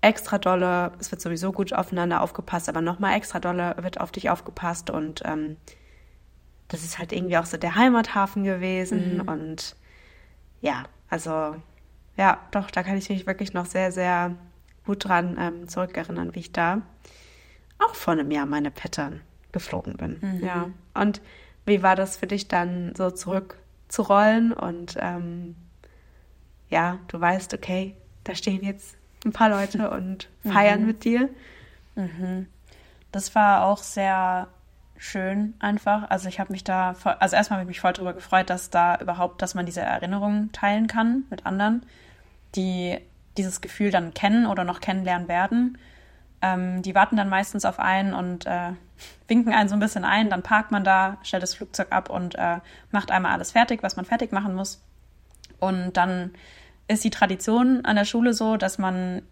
[0.03, 4.31] extra dolle, es wird sowieso gut aufeinander aufgepasst, aber nochmal extra dolle wird auf dich
[4.31, 5.57] aufgepasst und ähm,
[6.69, 9.29] das ist halt irgendwie auch so der Heimathafen gewesen mhm.
[9.29, 9.77] und
[10.63, 11.57] ja, also
[12.21, 14.37] ja, doch, da kann ich mich wirklich noch sehr, sehr
[14.85, 16.83] gut dran ähm, zurückerinnern, wie ich da
[17.79, 20.19] auch vor einem Jahr meine Pattern geflogen bin.
[20.21, 20.45] Mhm.
[20.45, 20.71] Ja.
[20.93, 21.23] Und
[21.65, 25.57] wie war das für dich dann so zurückzurollen und ähm,
[26.69, 30.87] ja, du weißt, okay, da stehen jetzt ein paar Leute und feiern mhm.
[30.87, 31.31] mit dir.
[31.95, 32.49] Mhm.
[33.13, 34.49] Das war auch sehr
[34.99, 36.11] schön einfach.
[36.11, 38.99] Also ich habe mich da, also erstmal habe ich mich voll darüber gefreut, dass da
[38.99, 41.87] überhaupt, dass man diese Erinnerungen teilen kann mit anderen
[42.55, 42.99] die
[43.37, 45.79] dieses Gefühl dann kennen oder noch kennenlernen werden.
[46.43, 48.73] Ähm, die warten dann meistens auf einen und äh,
[49.29, 50.31] winken einen so ein bisschen ein.
[50.31, 52.59] Dann parkt man da, stellt das Flugzeug ab und äh,
[52.91, 54.83] macht einmal alles fertig, was man fertig machen muss.
[55.59, 56.33] Und dann
[56.89, 59.23] ist die Tradition an der Schule so, dass man,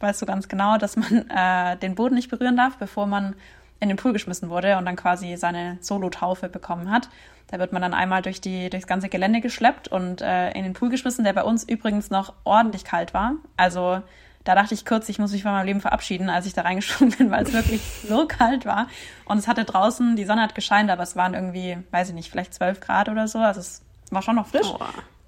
[0.00, 3.34] weißt du ganz genau, dass man äh, den Boden nicht berühren darf, bevor man
[3.80, 7.08] in den Pool geschmissen wurde und dann quasi seine Solo-Taufe bekommen hat.
[7.48, 10.72] Da wird man dann einmal durch die, durchs ganze Gelände geschleppt und äh, in den
[10.72, 13.34] Pool geschmissen, der bei uns übrigens noch ordentlich kalt war.
[13.56, 14.02] Also
[14.44, 17.16] da dachte ich kurz, ich muss mich von meinem Leben verabschieden, als ich da reingesprungen
[17.16, 18.88] bin, weil es wirklich so kalt war.
[19.24, 22.30] Und es hatte draußen, die Sonne hat gescheint, aber es waren irgendwie, weiß ich nicht,
[22.30, 23.38] vielleicht zwölf Grad oder so.
[23.38, 24.66] Also es war schon noch frisch.
[24.66, 24.78] Oh.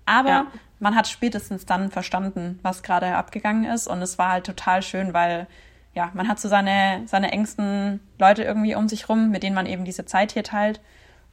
[0.07, 0.47] Aber ja.
[0.81, 3.87] man hat spätestens dann verstanden, was gerade abgegangen ist.
[3.87, 5.47] Und es war halt total schön, weil
[5.95, 9.67] ja, man hat so seine, seine engsten Leute irgendwie um sich rum, mit denen man
[9.67, 10.81] eben diese Zeit hier teilt.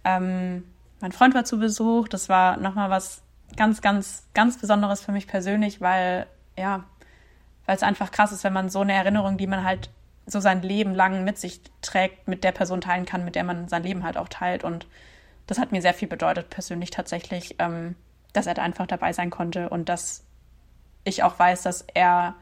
[0.04, 0.64] Ähm,
[1.00, 2.08] mein Freund war zu Besuch.
[2.08, 3.22] Das war nochmal was
[3.56, 6.84] ganz, ganz, ganz Besonderes für mich persönlich, weil, ja,
[7.66, 9.90] weil es einfach krass ist, wenn man so eine Erinnerung, die man halt
[10.26, 13.68] so sein Leben lang mit sich trägt, mit der Person teilen kann, mit der man
[13.68, 14.64] sein Leben halt auch teilt.
[14.64, 14.88] Und
[15.48, 17.96] das hat mir sehr viel bedeutet, persönlich tatsächlich, ähm,
[18.34, 20.24] dass er da einfach dabei sein konnte und dass
[21.04, 22.36] ich auch weiß, dass er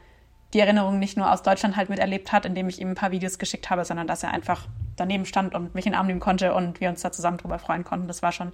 [0.52, 3.38] die Erinnerung nicht nur aus Deutschland halt miterlebt hat, indem ich ihm ein paar Videos
[3.38, 4.66] geschickt habe, sondern dass er einfach
[5.00, 7.58] daneben stand und mich in den Arm nehmen konnte und wir uns da zusammen drüber
[7.58, 8.06] freuen konnten.
[8.06, 8.52] Das war schon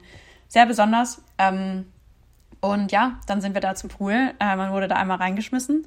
[0.49, 1.23] sehr besonders.
[1.39, 1.87] Ähm,
[2.61, 4.33] und ja, dann sind wir da zum Pool.
[4.41, 5.87] Äh, man wurde da einmal reingeschmissen.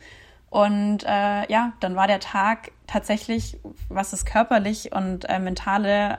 [0.49, 6.17] Und äh, ja, dann war der Tag tatsächlich, was das körperlich und äh, mentale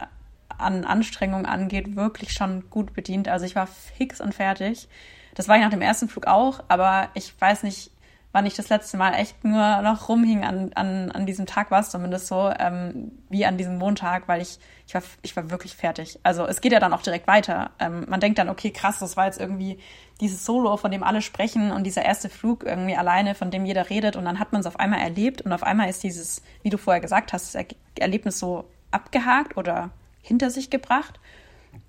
[0.56, 3.28] an Anstrengung angeht, wirklich schon gut bedient.
[3.28, 4.88] Also ich war fix und fertig.
[5.34, 7.90] Das war ich nach dem ersten Flug auch, aber ich weiß nicht,
[8.32, 11.80] wann ich das letzte Mal echt nur noch rumhing an, an, an diesem Tag war
[11.80, 15.74] es zumindest so, ähm, wie an diesem Montag, weil ich, ich war, ich war wirklich
[15.74, 16.18] fertig.
[16.22, 17.70] Also es geht ja dann auch direkt weiter.
[17.80, 19.78] Ähm, man denkt dann, okay, krass, das war jetzt irgendwie
[20.20, 23.90] dieses Solo, von dem alle sprechen und dieser erste Flug irgendwie alleine, von dem jeder
[23.90, 26.70] redet und dann hat man es auf einmal erlebt und auf einmal ist dieses, wie
[26.70, 27.66] du vorher gesagt hast, das
[27.98, 29.90] Erlebnis so abgehakt oder
[30.22, 31.18] hinter sich gebracht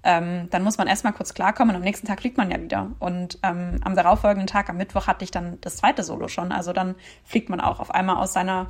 [0.03, 2.91] ähm, dann muss man erstmal kurz klarkommen und am nächsten Tag fliegt man ja wieder.
[2.99, 6.51] Und ähm, am darauffolgenden Tag, am Mittwoch, hatte ich dann das zweite Solo schon.
[6.51, 8.67] Also dann fliegt man auch auf einmal aus seiner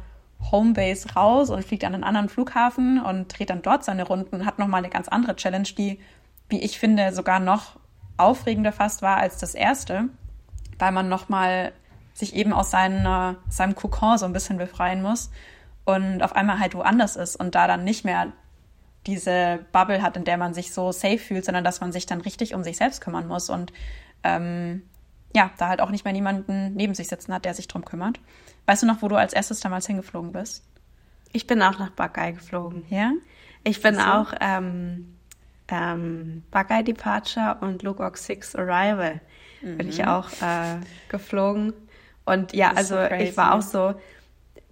[0.52, 4.60] Homebase raus und fliegt an einen anderen Flughafen und dreht dann dort seine Runden, hat
[4.60, 6.00] nochmal eine ganz andere Challenge, die,
[6.50, 7.80] wie ich finde, sogar noch
[8.18, 10.10] aufregender fast war als das erste,
[10.80, 11.72] weil man nochmal
[12.14, 15.32] sich eben aus seiner, seinem Kokon so ein bisschen befreien muss
[15.86, 18.34] und auf einmal halt woanders ist und da dann nicht mehr
[19.08, 22.22] diese Bubble hat, in der man sich so safe fühlt, sondern dass man sich dann
[22.22, 23.74] richtig um sich selbst kümmern muss und
[24.24, 24.84] ähm,
[25.34, 28.20] ja, da halt auch nicht mehr niemanden neben sich sitzen hat, der sich drum kümmert.
[28.66, 30.64] Weißt du noch, wo du als erstes damals hingeflogen bist?
[31.34, 32.84] Ich bin auch nach Buckeye geflogen.
[32.90, 33.14] Ja?
[33.64, 34.02] Ich bin so.
[34.02, 35.16] auch ähm,
[35.70, 39.22] ähm, Buckeye Departure und Lugok 6 Arrival
[39.62, 39.78] mhm.
[39.78, 40.10] bin ich mhm.
[40.10, 41.74] auch äh, geflogen.
[42.26, 43.96] Und ja, also so ich war auch so,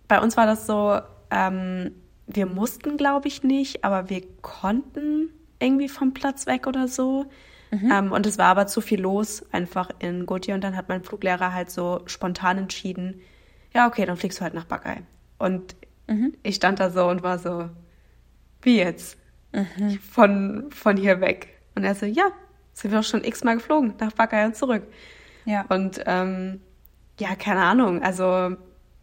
[0.07, 0.99] bei uns war das so,
[1.31, 1.95] ähm,
[2.31, 7.25] wir mussten, glaube ich, nicht, aber wir konnten irgendwie vom Platz weg oder so.
[7.71, 7.91] Mhm.
[7.91, 11.03] Ähm, und es war aber zu viel los einfach in Gotia und dann hat mein
[11.03, 13.21] Fluglehrer halt so spontan entschieden,
[13.73, 15.01] ja, okay, dann fliegst du halt nach Buckeye.
[15.37, 15.75] Und
[16.07, 16.33] mhm.
[16.43, 17.69] ich stand da so und war so,
[18.61, 19.17] wie jetzt?
[19.51, 19.99] Mhm.
[19.99, 21.59] Von, von hier weg.
[21.75, 22.31] Und er so, ja,
[22.73, 24.83] sind wir auch schon x-mal geflogen, nach Buckeye und zurück.
[25.45, 25.65] Ja.
[25.69, 26.61] Und ähm,
[27.19, 28.55] ja, keine Ahnung, also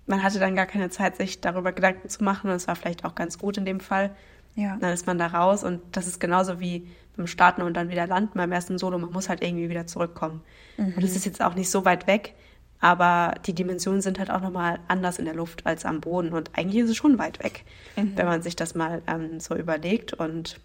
[0.06, 2.50] man hatte dann gar keine Zeit, sich darüber Gedanken zu machen.
[2.50, 4.14] Und es war vielleicht auch ganz gut in dem Fall.
[4.54, 4.76] Ja.
[4.80, 8.06] Dann ist man da raus und das ist genauso wie beim Starten und dann wieder
[8.06, 8.98] landen beim ersten Solo.
[8.98, 10.42] Man muss halt irgendwie wieder zurückkommen.
[10.76, 10.94] Mhm.
[10.96, 12.34] Und es ist jetzt auch nicht so weit weg,
[12.80, 16.32] aber die Dimensionen sind halt auch nochmal anders in der Luft als am Boden.
[16.32, 17.64] Und eigentlich ist es schon weit weg,
[17.96, 18.12] mhm.
[18.16, 20.14] wenn man sich das mal ähm, so überlegt.
[20.14, 20.58] Und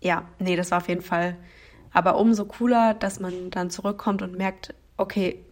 [0.00, 1.36] ja, nee, das war auf jeden Fall
[1.92, 5.44] aber umso cooler, dass man dann zurückkommt und merkt, okay,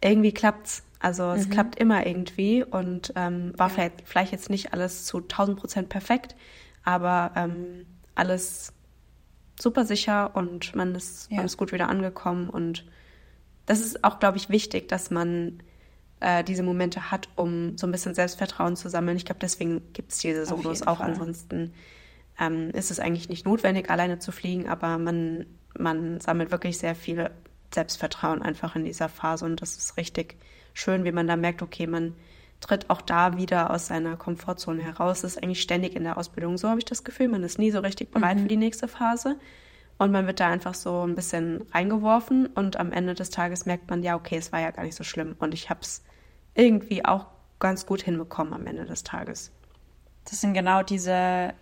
[0.00, 0.82] irgendwie klappt's.
[1.04, 1.50] Also es mhm.
[1.50, 3.74] klappt immer irgendwie und ähm, war ja.
[3.74, 6.34] vielleicht, vielleicht jetzt nicht alles zu 1000 Prozent perfekt,
[6.82, 8.72] aber ähm, alles
[9.60, 11.36] super sicher und man ist, ja.
[11.36, 12.86] man ist gut wieder angekommen und
[13.66, 15.62] das ist auch, glaube ich, wichtig, dass man
[16.20, 19.18] äh, diese Momente hat, um so ein bisschen Selbstvertrauen zu sammeln.
[19.18, 21.00] Ich glaube, deswegen gibt es diese Solos auch.
[21.00, 21.10] Fall.
[21.10, 21.74] Ansonsten
[22.40, 25.44] ähm, ist es eigentlich nicht notwendig, alleine zu fliegen, aber man,
[25.78, 27.30] man sammelt wirklich sehr viel
[27.74, 30.38] Selbstvertrauen einfach in dieser Phase und das ist richtig
[30.74, 32.14] schön, wie man da merkt, okay, man
[32.60, 35.22] tritt auch da wieder aus seiner Komfortzone heraus.
[35.22, 37.28] Das ist eigentlich ständig in der Ausbildung so, habe ich das Gefühl.
[37.28, 38.42] Man ist nie so richtig bereit mhm.
[38.42, 39.36] für die nächste Phase.
[39.96, 43.88] Und man wird da einfach so ein bisschen reingeworfen und am Ende des Tages merkt
[43.88, 45.36] man, ja, okay, es war ja gar nicht so schlimm.
[45.38, 46.02] Und ich habe es
[46.54, 47.26] irgendwie auch
[47.60, 49.52] ganz gut hinbekommen am Ende des Tages.
[50.24, 51.54] Das sind genau diese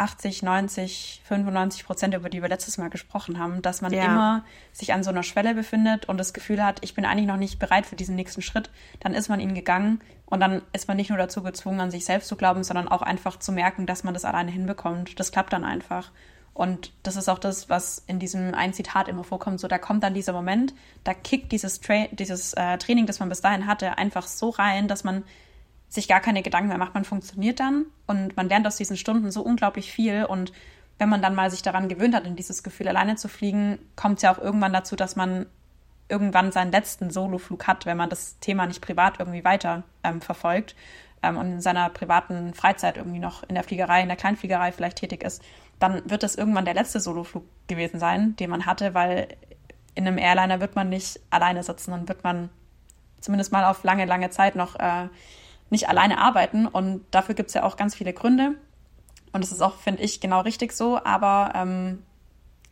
[0.00, 4.06] 80, 90, 95 Prozent, über die wir letztes Mal gesprochen haben, dass man ja.
[4.06, 7.36] immer sich an so einer Schwelle befindet und das Gefühl hat, ich bin eigentlich noch
[7.36, 8.70] nicht bereit für diesen nächsten Schritt.
[9.00, 12.06] Dann ist man ihn gegangen und dann ist man nicht nur dazu gezwungen, an sich
[12.06, 15.20] selbst zu glauben, sondern auch einfach zu merken, dass man das alleine hinbekommt.
[15.20, 16.10] Das klappt dann einfach.
[16.54, 19.60] Und das ist auch das, was in diesem ein Zitat immer vorkommt.
[19.60, 23.28] So, da kommt dann dieser Moment, da kickt dieses, Tra dieses äh, Training, das man
[23.28, 25.24] bis dahin hatte, einfach so rein, dass man
[25.90, 26.94] sich gar keine Gedanken mehr macht.
[26.94, 30.24] Man funktioniert dann und man lernt aus diesen Stunden so unglaublich viel.
[30.24, 30.52] Und
[30.98, 34.18] wenn man dann mal sich daran gewöhnt hat, in dieses Gefühl alleine zu fliegen, kommt
[34.18, 35.46] es ja auch irgendwann dazu, dass man
[36.08, 40.74] irgendwann seinen letzten Soloflug hat, wenn man das Thema nicht privat irgendwie weiter ähm, verfolgt
[41.22, 44.98] ähm, und in seiner privaten Freizeit irgendwie noch in der Fliegerei, in der Kleinfliegerei vielleicht
[44.98, 45.42] tätig ist,
[45.78, 49.28] dann wird das irgendwann der letzte Soloflug gewesen sein, den man hatte, weil
[49.94, 52.50] in einem Airliner wird man nicht alleine sitzen und wird man
[53.20, 55.08] zumindest mal auf lange, lange Zeit noch äh,
[55.70, 56.66] nicht alleine arbeiten.
[56.66, 58.56] Und dafür gibt es ja auch ganz viele Gründe.
[59.32, 61.02] Und es ist auch, finde ich, genau richtig so.
[61.02, 62.02] Aber ähm,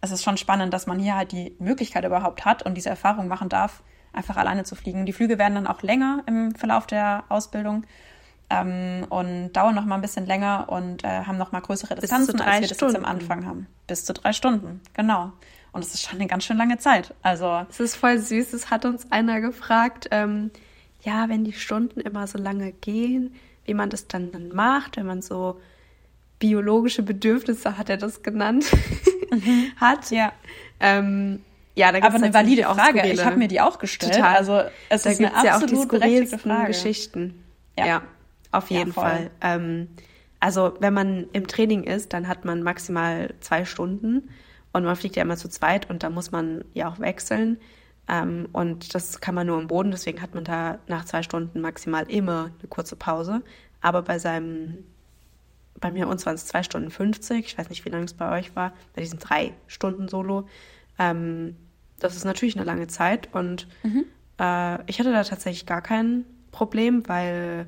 [0.00, 3.28] es ist schon spannend, dass man hier halt die Möglichkeit überhaupt hat und diese Erfahrung
[3.28, 3.82] machen darf,
[4.12, 5.06] einfach alleine zu fliegen.
[5.06, 7.84] Die Flüge werden dann auch länger im Verlauf der Ausbildung
[8.50, 12.40] ähm, und dauern noch mal ein bisschen länger und äh, haben noch mal größere Distanzen,
[12.40, 13.66] als wir das jetzt am Anfang haben.
[13.86, 15.32] Bis zu drei Stunden, genau.
[15.72, 17.14] Und es ist schon eine ganz schön lange Zeit.
[17.22, 18.54] Also es ist voll süß.
[18.54, 20.08] Es hat uns einer gefragt.
[20.10, 20.50] Ähm,
[21.02, 23.34] ja, wenn die Stunden immer so lange gehen,
[23.64, 25.60] wie man das dann, dann macht, wenn man so
[26.38, 28.66] biologische Bedürfnisse, hat er das genannt,
[29.30, 29.72] mhm.
[29.76, 30.10] hat.
[30.10, 30.32] Ja.
[30.80, 31.42] Ähm,
[31.74, 33.06] ja, da gibt's Aber eine valide Frage.
[33.06, 34.14] Ich habe mir die auch gestellt.
[34.14, 34.36] Total.
[34.36, 36.66] Also es da ist eine absolut ja auch die berechtigte Frage.
[36.68, 37.44] Geschichten.
[37.78, 37.86] Ja.
[37.86, 38.02] ja,
[38.50, 39.30] auf jeden ja, Fall.
[39.40, 39.88] Ähm,
[40.40, 44.30] also wenn man im Training ist, dann hat man maximal zwei Stunden
[44.72, 47.58] und man fliegt ja immer zu zweit und da muss man ja auch wechseln.
[48.08, 51.60] Ähm, und das kann man nur im Boden, deswegen hat man da nach zwei Stunden
[51.60, 53.42] maximal immer eine kurze Pause.
[53.80, 54.84] Aber bei seinem,
[55.78, 58.38] bei mir uns waren es zwei Stunden 50, ich weiß nicht, wie lange es bei
[58.38, 60.48] euch war, bei diesem drei Stunden Solo.
[60.98, 61.56] Ähm,
[61.98, 64.04] das ist natürlich eine lange Zeit und mhm.
[64.38, 67.66] äh, ich hatte da tatsächlich gar kein Problem, weil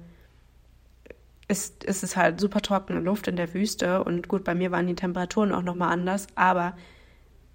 [1.48, 4.86] es, es ist halt super trockene Luft in der Wüste und gut, bei mir waren
[4.86, 6.76] die Temperaturen auch nochmal anders, aber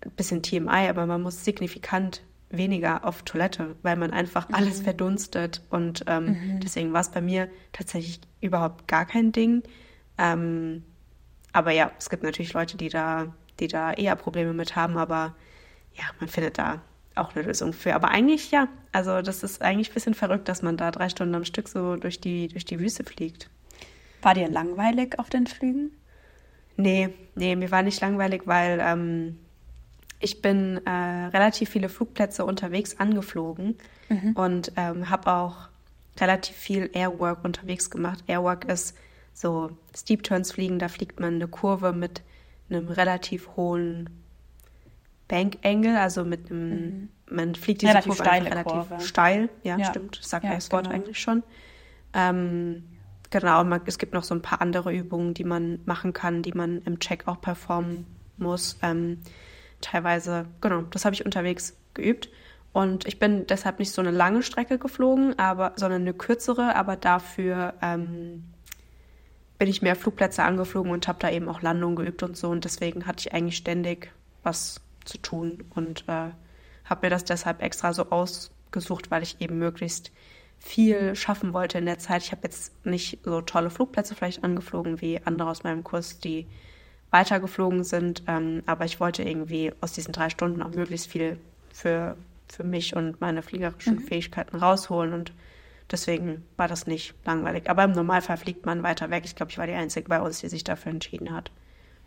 [0.02, 4.56] ein bisschen TMI, aber man muss signifikant weniger auf Toilette, weil man einfach mhm.
[4.56, 5.62] alles verdunstet.
[5.70, 6.60] Und ähm, mhm.
[6.62, 9.64] deswegen war es bei mir tatsächlich überhaupt gar kein Ding.
[10.18, 10.84] Ähm,
[11.54, 15.36] aber ja, es gibt natürlich Leute, die da, die da eher Probleme mit haben, aber
[15.94, 16.82] ja, man findet da
[17.16, 17.96] auch eine Lösung für.
[17.96, 21.36] Aber eigentlich ja, also das ist eigentlich ein bisschen verrückt, dass man da drei Stunden
[21.36, 23.50] am Stück so durch die, durch die Wüste fliegt.
[24.22, 25.92] War dir langweilig auf den Flügen?
[26.78, 29.38] Nee, nee, mir war nicht langweilig, weil ähm,
[30.26, 33.78] ich bin äh, relativ viele Flugplätze unterwegs angeflogen
[34.10, 34.32] mhm.
[34.34, 35.70] und ähm, habe auch
[36.20, 38.24] relativ viel Airwork unterwegs gemacht.
[38.26, 38.98] Airwork ist
[39.34, 42.24] so Steep Turns fliegen, da fliegt man eine Kurve mit
[42.70, 44.10] einem relativ hohen
[45.28, 47.10] Bankengel, also mit einem, mhm.
[47.30, 49.00] man fliegt diese relativ Kurve relativ Kurve.
[49.02, 50.96] steil, ja, ja, stimmt, sagt ja, das Wort genau.
[50.96, 51.44] eigentlich schon.
[52.16, 52.84] Ähm,
[53.30, 56.54] genau, man, es gibt noch so ein paar andere Übungen, die man machen kann, die
[56.54, 58.08] man im Check auch performen
[58.38, 58.80] muss.
[58.82, 59.20] Ähm,
[59.86, 62.30] teilweise, genau, das habe ich unterwegs geübt.
[62.74, 66.98] Und ich bin deshalb nicht so eine lange Strecke geflogen, aber, sondern eine kürzere, aber
[66.98, 68.44] dafür ähm,
[69.58, 72.50] bin ich mehr Flugplätze angeflogen und habe da eben auch Landungen geübt und so.
[72.50, 74.12] Und deswegen hatte ich eigentlich ständig
[74.44, 76.32] was zu tun und äh,
[76.84, 80.12] habe mir das deshalb extra so ausgesucht, weil ich eben möglichst
[80.58, 82.24] viel schaffen wollte in der Zeit.
[82.24, 86.48] Ich habe jetzt nicht so tolle Flugplätze vielleicht angeflogen wie andere aus meinem Kurs, die
[87.12, 91.38] weitergeflogen sind, ähm, aber ich wollte irgendwie aus diesen drei Stunden auch möglichst viel
[91.72, 94.02] für, für mich und meine fliegerischen mhm.
[94.02, 95.32] Fähigkeiten rausholen und
[95.92, 97.70] deswegen war das nicht langweilig.
[97.70, 99.24] Aber im Normalfall fliegt man weiter weg.
[99.26, 101.52] Ich glaube, ich war die Einzige bei uns, die sich dafür entschieden hat.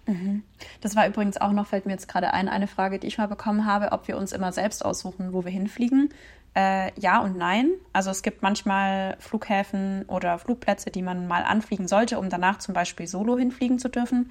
[0.07, 0.43] Mhm.
[0.81, 3.29] Das war übrigens auch noch, fällt mir jetzt gerade ein, eine Frage, die ich mal
[3.29, 6.11] bekommen habe, ob wir uns immer selbst aussuchen, wo wir hinfliegen.
[6.55, 7.71] Äh, ja und nein.
[7.93, 12.75] Also es gibt manchmal Flughäfen oder Flugplätze, die man mal anfliegen sollte, um danach zum
[12.75, 14.31] Beispiel solo hinfliegen zu dürfen.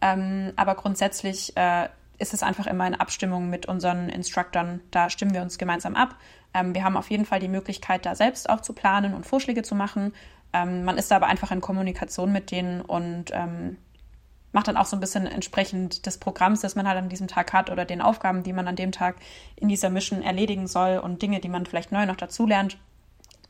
[0.00, 4.78] Ähm, aber grundsätzlich äh, ist es einfach immer in Abstimmung mit unseren Instructors.
[4.90, 6.16] Da stimmen wir uns gemeinsam ab.
[6.54, 9.62] Ähm, wir haben auf jeden Fall die Möglichkeit, da selbst auch zu planen und Vorschläge
[9.62, 10.12] zu machen.
[10.52, 13.76] Ähm, man ist da aber einfach in Kommunikation mit denen und ähm,
[14.52, 17.52] macht dann auch so ein bisschen entsprechend des Programms, das man halt an diesem Tag
[17.52, 19.16] hat oder den Aufgaben, die man an dem Tag
[19.56, 22.78] in dieser Mission erledigen soll und Dinge, die man vielleicht neu noch dazulernt,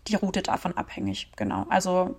[0.09, 1.31] die Route davon abhängig.
[1.37, 1.67] Genau.
[1.69, 2.17] Also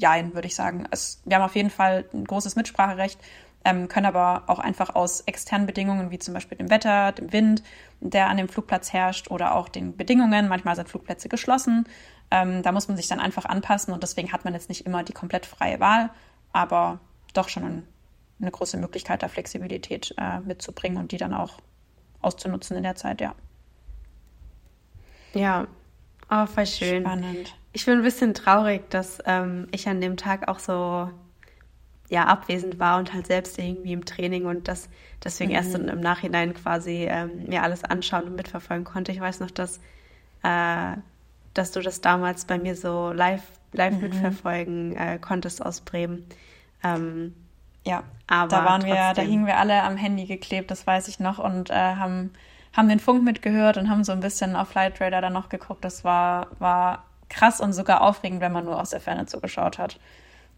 [0.00, 0.86] jein, würde ich sagen.
[0.90, 3.20] Es, wir haben auf jeden Fall ein großes Mitspracherecht,
[3.64, 7.62] ähm, können aber auch einfach aus externen Bedingungen, wie zum Beispiel dem Wetter, dem Wind,
[8.00, 11.86] der an dem Flugplatz herrscht oder auch den Bedingungen, manchmal sind Flugplätze geschlossen,
[12.30, 15.02] ähm, da muss man sich dann einfach anpassen und deswegen hat man jetzt nicht immer
[15.02, 16.10] die komplett freie Wahl,
[16.52, 17.00] aber
[17.34, 17.88] doch schon ein,
[18.40, 21.58] eine große Möglichkeit, da Flexibilität äh, mitzubringen und die dann auch
[22.22, 23.34] auszunutzen in der Zeit, ja.
[25.34, 25.66] Ja,
[26.30, 27.02] oh, voll schön.
[27.02, 27.54] Spannend.
[27.72, 31.10] Ich bin ein bisschen traurig, dass ähm, ich an dem Tag auch so
[32.10, 34.88] ja, abwesend war und halt selbst irgendwie im Training und das
[35.22, 35.56] deswegen mhm.
[35.56, 39.12] erst im Nachhinein quasi ähm, mir alles anschauen und mitverfolgen konnte.
[39.12, 39.78] Ich weiß noch, dass,
[40.42, 40.96] äh,
[41.54, 44.00] dass du das damals bei mir so live, live mhm.
[44.00, 46.26] mitverfolgen äh, konntest aus Bremen.
[46.82, 47.34] Ähm,
[47.86, 48.96] ja, aber da waren trotzdem.
[48.96, 52.32] wir, da hingen wir alle am Handy geklebt, das weiß ich noch, und äh, haben,
[52.72, 55.84] haben den Funk mitgehört und haben so ein bisschen auf Flight Radar dann noch geguckt.
[55.84, 59.98] Das war, war krass und sogar aufregend, wenn man nur aus der Ferne zugeschaut hat.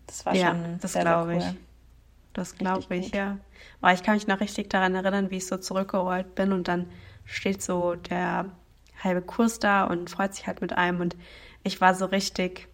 [0.09, 1.45] Das war ja, schon das glaube ich.
[2.33, 3.15] Das glaube ich, gut.
[3.15, 3.39] ja.
[3.81, 6.91] Aber ich kann mich noch richtig daran erinnern, wie ich so zurückgerollt bin und dann
[7.25, 8.47] steht so der
[9.03, 11.17] halbe Kurs da und freut sich halt mit einem und
[11.63, 12.69] ich war so richtig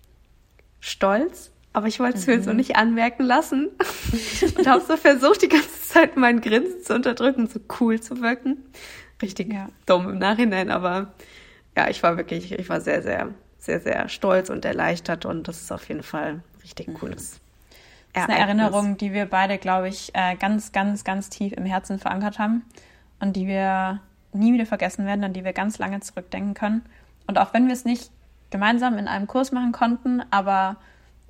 [0.80, 2.37] stolz, aber ich wollte es mhm.
[2.37, 3.68] mir so nicht anmerken lassen
[4.56, 8.58] und habe so versucht, die ganze Zeit mein Grinsen zu unterdrücken, so cool zu wirken.
[9.20, 9.68] Richtig ja.
[9.87, 11.12] dumm im Nachhinein, aber
[11.76, 15.61] ja, ich war wirklich, ich war sehr, sehr sehr, sehr stolz und erleichtert und das
[15.61, 17.40] ist auf jeden Fall richtig cooles.
[18.12, 21.64] Das ist eine Erinnerung, die wir beide, glaube ich, äh, ganz, ganz, ganz tief im
[21.64, 22.64] Herzen verankert haben
[23.21, 24.01] und die wir
[24.33, 26.83] nie wieder vergessen werden, an die wir ganz lange zurückdenken können.
[27.27, 28.11] Und auch wenn wir es nicht
[28.51, 30.77] gemeinsam in einem Kurs machen konnten, aber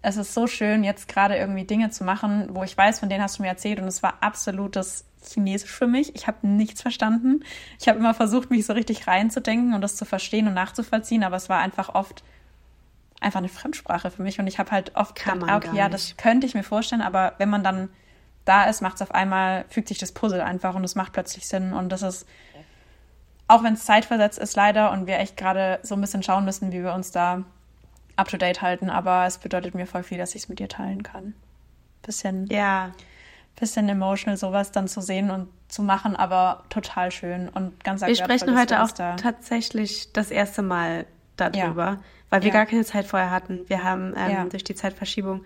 [0.02, 3.22] es ist so schön, jetzt gerade irgendwie Dinge zu machen, wo ich weiß, von denen
[3.22, 6.14] hast du mir erzählt und es war absolutes Chinesisch für mich.
[6.14, 7.44] Ich habe nichts verstanden.
[7.80, 11.36] Ich habe immer versucht, mich so richtig reinzudenken und das zu verstehen und nachzuvollziehen, aber
[11.36, 12.22] es war einfach oft
[13.20, 16.16] einfach eine Fremdsprache für mich und ich habe halt oft Kann gedacht, okay, ja, das
[16.16, 17.88] könnte ich mir vorstellen, aber wenn man dann
[18.44, 21.48] da ist, macht es auf einmal, fügt sich das Puzzle einfach und es macht plötzlich
[21.48, 22.28] Sinn und das ist,
[23.48, 26.70] auch wenn es zeitversetzt ist leider und wir echt gerade so ein bisschen schauen müssen,
[26.70, 27.42] wie wir uns da
[28.18, 30.68] up to date halten, aber es bedeutet mir voll viel, dass ich es mit dir
[30.68, 31.34] teilen kann.
[32.02, 32.46] Bisschen.
[32.46, 32.92] Ja
[33.58, 38.14] bisschen emotional, sowas dann zu sehen und zu machen, aber total schön und ganz Wir
[38.14, 39.16] sprechen heute auch da.
[39.16, 42.00] tatsächlich das erste Mal darüber, ja.
[42.30, 42.54] weil wir ja.
[42.54, 43.60] gar keine Zeit vorher hatten.
[43.68, 44.44] Wir haben ähm, ja.
[44.44, 45.44] durch die Zeitverschiebung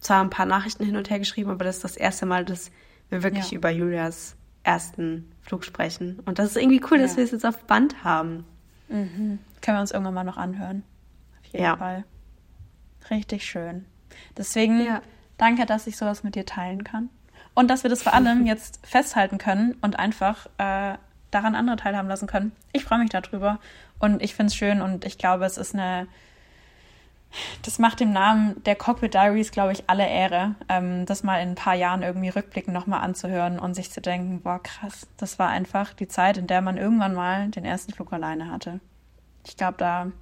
[0.00, 2.70] zwar ein paar Nachrichten hin und her geschrieben, aber das ist das erste Mal, dass
[3.10, 6.20] wir wirklich über Julias ersten Flug sprechen.
[6.24, 8.44] Und das ist irgendwie cool, dass wir es jetzt auf Band haben.
[8.88, 9.38] Mhm.
[9.60, 10.82] Können wir uns irgendwann mal noch anhören.
[11.54, 12.04] Jeden Fall.
[13.10, 13.86] Richtig schön.
[14.36, 15.00] Deswegen
[15.36, 17.10] danke, dass ich sowas mit dir teilen kann.
[17.54, 20.96] Und dass wir das vor allem jetzt festhalten können und einfach äh,
[21.30, 22.52] daran andere teilhaben lassen können.
[22.72, 23.58] Ich freue mich darüber
[23.98, 26.06] und ich finde es schön und ich glaube, es ist eine.
[27.62, 31.50] Das macht dem Namen der Cockpit Diaries, glaube ich, alle Ehre, ähm, das mal in
[31.50, 35.48] ein paar Jahren irgendwie rückblickend nochmal anzuhören und sich zu denken, boah, krass, das war
[35.48, 38.78] einfach die Zeit, in der man irgendwann mal den ersten Flug alleine hatte.
[39.44, 40.12] Ich glaube, da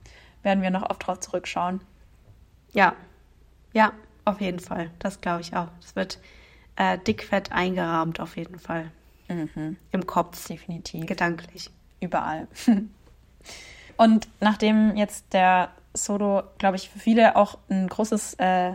[0.43, 1.81] werden wir noch oft drauf zurückschauen.
[2.73, 2.95] Ja,
[3.73, 3.93] ja,
[4.25, 4.91] auf jeden Fall.
[4.99, 5.69] Das glaube ich auch.
[5.81, 6.19] Es wird
[6.77, 8.91] äh, dickfett eingerahmt auf jeden Fall.
[9.29, 9.77] Mhm.
[9.91, 10.47] Im Kopf.
[10.47, 11.07] Definitiv.
[11.07, 11.71] Gedanklich.
[12.01, 12.49] Überall.
[13.97, 18.73] Und nachdem jetzt der Solo, glaube ich, für viele auch ein großes äh,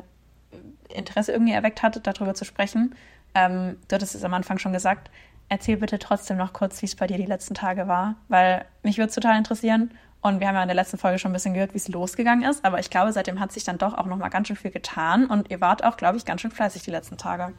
[0.89, 2.95] Interesse irgendwie erweckt hat, darüber zu sprechen,
[3.33, 5.09] ähm, du hattest es am Anfang schon gesagt,
[5.49, 8.97] erzähl bitte trotzdem noch kurz, wie es bei dir die letzten Tage war, weil mich
[8.97, 9.91] würde es total interessieren.
[10.21, 12.49] Und wir haben ja in der letzten Folge schon ein bisschen gehört, wie es losgegangen
[12.49, 12.65] ist.
[12.65, 15.27] Aber ich glaube, seitdem hat sich dann doch auch noch mal ganz schön viel getan.
[15.27, 17.53] Und ihr wart auch, glaube ich, ganz schön fleißig die letzten Tage.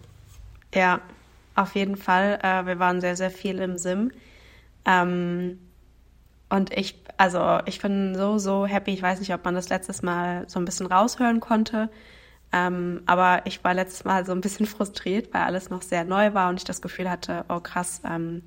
[0.75, 1.01] Ja,
[1.55, 2.39] auf jeden Fall.
[2.43, 4.13] Äh, wir waren sehr, sehr viel im Sim.
[4.85, 5.59] Ähm,
[6.51, 8.93] Und ich, also ich bin so, so happy.
[8.93, 11.91] Ich weiß nicht, ob man das letztes Mal so ein bisschen raushören konnte.
[12.53, 16.35] Ähm, aber ich war letztes Mal so ein bisschen frustriert, weil alles noch sehr neu
[16.35, 18.43] war und ich das Gefühl hatte, oh krass, ähm,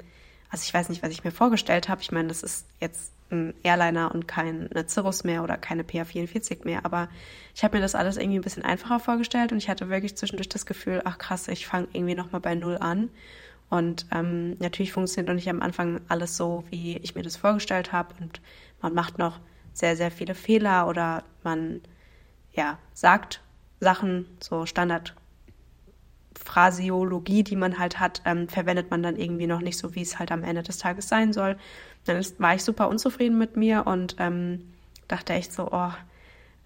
[0.52, 2.02] also ich weiß nicht, was ich mir vorgestellt habe.
[2.02, 6.86] Ich meine, das ist jetzt ein Airliner und kein Cirrus mehr oder keine PA44 mehr,
[6.86, 7.08] aber
[7.56, 10.49] ich habe mir das alles irgendwie ein bisschen einfacher vorgestellt und ich hatte wirklich zwischendurch
[10.49, 13.10] das Gefühl, ach krass, ich fange irgendwie nochmal bei Null an.
[13.70, 17.93] Und ähm, natürlich funktioniert noch nicht am Anfang alles so, wie ich mir das vorgestellt
[17.93, 18.41] habe und
[18.82, 19.39] man macht noch
[19.72, 21.80] sehr, sehr viele Fehler oder man
[22.52, 23.41] ja, sagt
[23.80, 25.16] Sachen, so Standard
[26.38, 30.20] Phraseologie, die man halt hat, ähm, verwendet man dann irgendwie noch nicht so, wie es
[30.20, 31.58] halt am Ende des Tages sein soll.
[32.06, 34.72] Dann ist, war ich super unzufrieden mit mir und ähm,
[35.08, 35.92] dachte echt so, oh,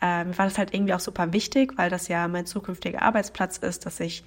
[0.02, 3.58] äh, mir war das halt irgendwie auch super wichtig, weil das ja mein zukünftiger Arbeitsplatz
[3.58, 4.24] ist, dass ich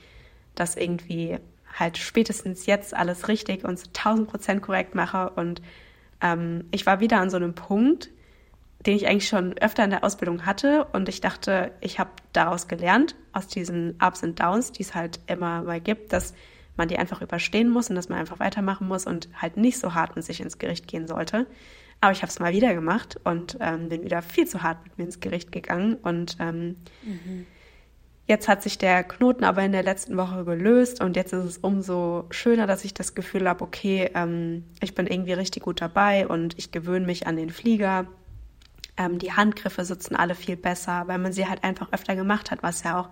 [0.55, 1.39] das irgendwie
[1.79, 5.31] halt spätestens jetzt alles richtig und zu 1000 Prozent korrekt mache.
[5.31, 5.63] Und
[6.21, 8.11] ähm, ich war wieder an so einem Punkt,
[8.87, 10.87] den ich eigentlich schon öfter in der Ausbildung hatte.
[10.93, 15.21] Und ich dachte, ich habe daraus gelernt, aus diesen Ups und Downs, die es halt
[15.27, 16.35] immer mal gibt, dass
[16.77, 19.95] man die einfach überstehen muss und dass man einfach weitermachen muss und halt nicht so
[19.95, 21.47] hart mit sich ins Gericht gehen sollte.
[22.01, 24.97] Aber ich habe es mal wieder gemacht und ähm, bin wieder viel zu hart mit
[24.97, 25.97] mir ins Gericht gegangen.
[25.97, 27.47] Und ähm, mhm.
[28.29, 31.59] jetzt hat sich der Knoten aber in der letzten Woche gelöst und jetzt ist es
[31.59, 36.29] umso schöner, dass ich das Gefühl habe, okay, ähm, ich bin irgendwie richtig gut dabei
[36.29, 38.07] und ich gewöhne mich an den Flieger
[38.99, 42.63] ähm, die Handgriffe sitzen alle viel besser, weil man sie halt einfach öfter gemacht hat,
[42.63, 43.09] was ja auch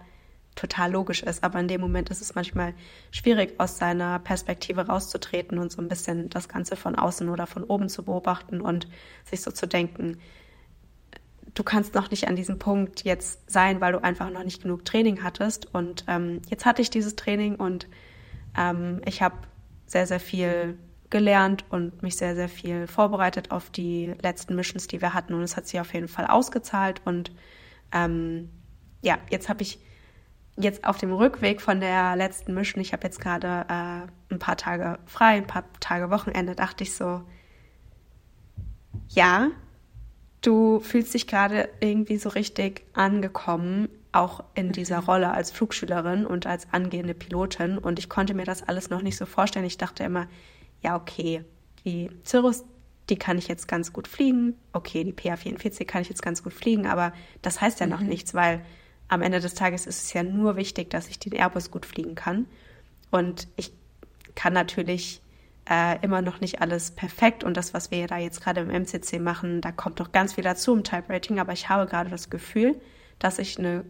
[0.56, 1.44] total logisch ist.
[1.44, 2.74] Aber in dem Moment ist es manchmal
[3.12, 7.62] schwierig, aus seiner Perspektive rauszutreten und so ein bisschen das Ganze von außen oder von
[7.62, 8.88] oben zu beobachten und
[9.24, 10.18] sich so zu denken,
[11.54, 14.84] du kannst noch nicht an diesem Punkt jetzt sein, weil du einfach noch nicht genug
[14.84, 15.72] Training hattest.
[15.72, 17.86] Und ähm, jetzt hatte ich dieses Training und
[18.56, 19.36] ähm, ich habe
[19.86, 20.78] sehr, sehr viel
[21.10, 25.34] gelernt und mich sehr, sehr viel vorbereitet auf die letzten Missions, die wir hatten.
[25.34, 27.00] Und es hat sich auf jeden Fall ausgezahlt.
[27.04, 27.32] Und
[27.92, 28.50] ähm,
[29.02, 29.78] ja, jetzt habe ich
[30.56, 34.56] jetzt auf dem Rückweg von der letzten Mission, ich habe jetzt gerade äh, ein paar
[34.56, 37.22] Tage frei, ein paar Tage Wochenende, dachte ich so,
[39.08, 39.50] ja,
[40.40, 45.06] du fühlst dich gerade irgendwie so richtig angekommen, auch in dieser mhm.
[45.06, 47.78] Rolle als Flugschülerin und als angehende Pilotin.
[47.78, 49.66] Und ich konnte mir das alles noch nicht so vorstellen.
[49.66, 50.26] Ich dachte immer,
[50.82, 51.44] ja, okay,
[51.84, 52.64] die Cirrus,
[53.08, 54.54] die kann ich jetzt ganz gut fliegen.
[54.72, 57.12] Okay, die PA44 kann ich jetzt ganz gut fliegen, aber
[57.42, 58.08] das heißt ja noch mhm.
[58.08, 58.64] nichts, weil
[59.08, 62.14] am Ende des Tages ist es ja nur wichtig, dass ich den Airbus gut fliegen
[62.16, 62.46] kann.
[63.10, 63.72] Und ich
[64.34, 65.22] kann natürlich
[65.68, 69.20] äh, immer noch nicht alles perfekt und das, was wir da jetzt gerade im MCC
[69.20, 72.30] machen, da kommt noch ganz viel dazu im Type Rating, aber ich habe gerade das
[72.30, 72.80] Gefühl,
[73.18, 73.84] dass ich eine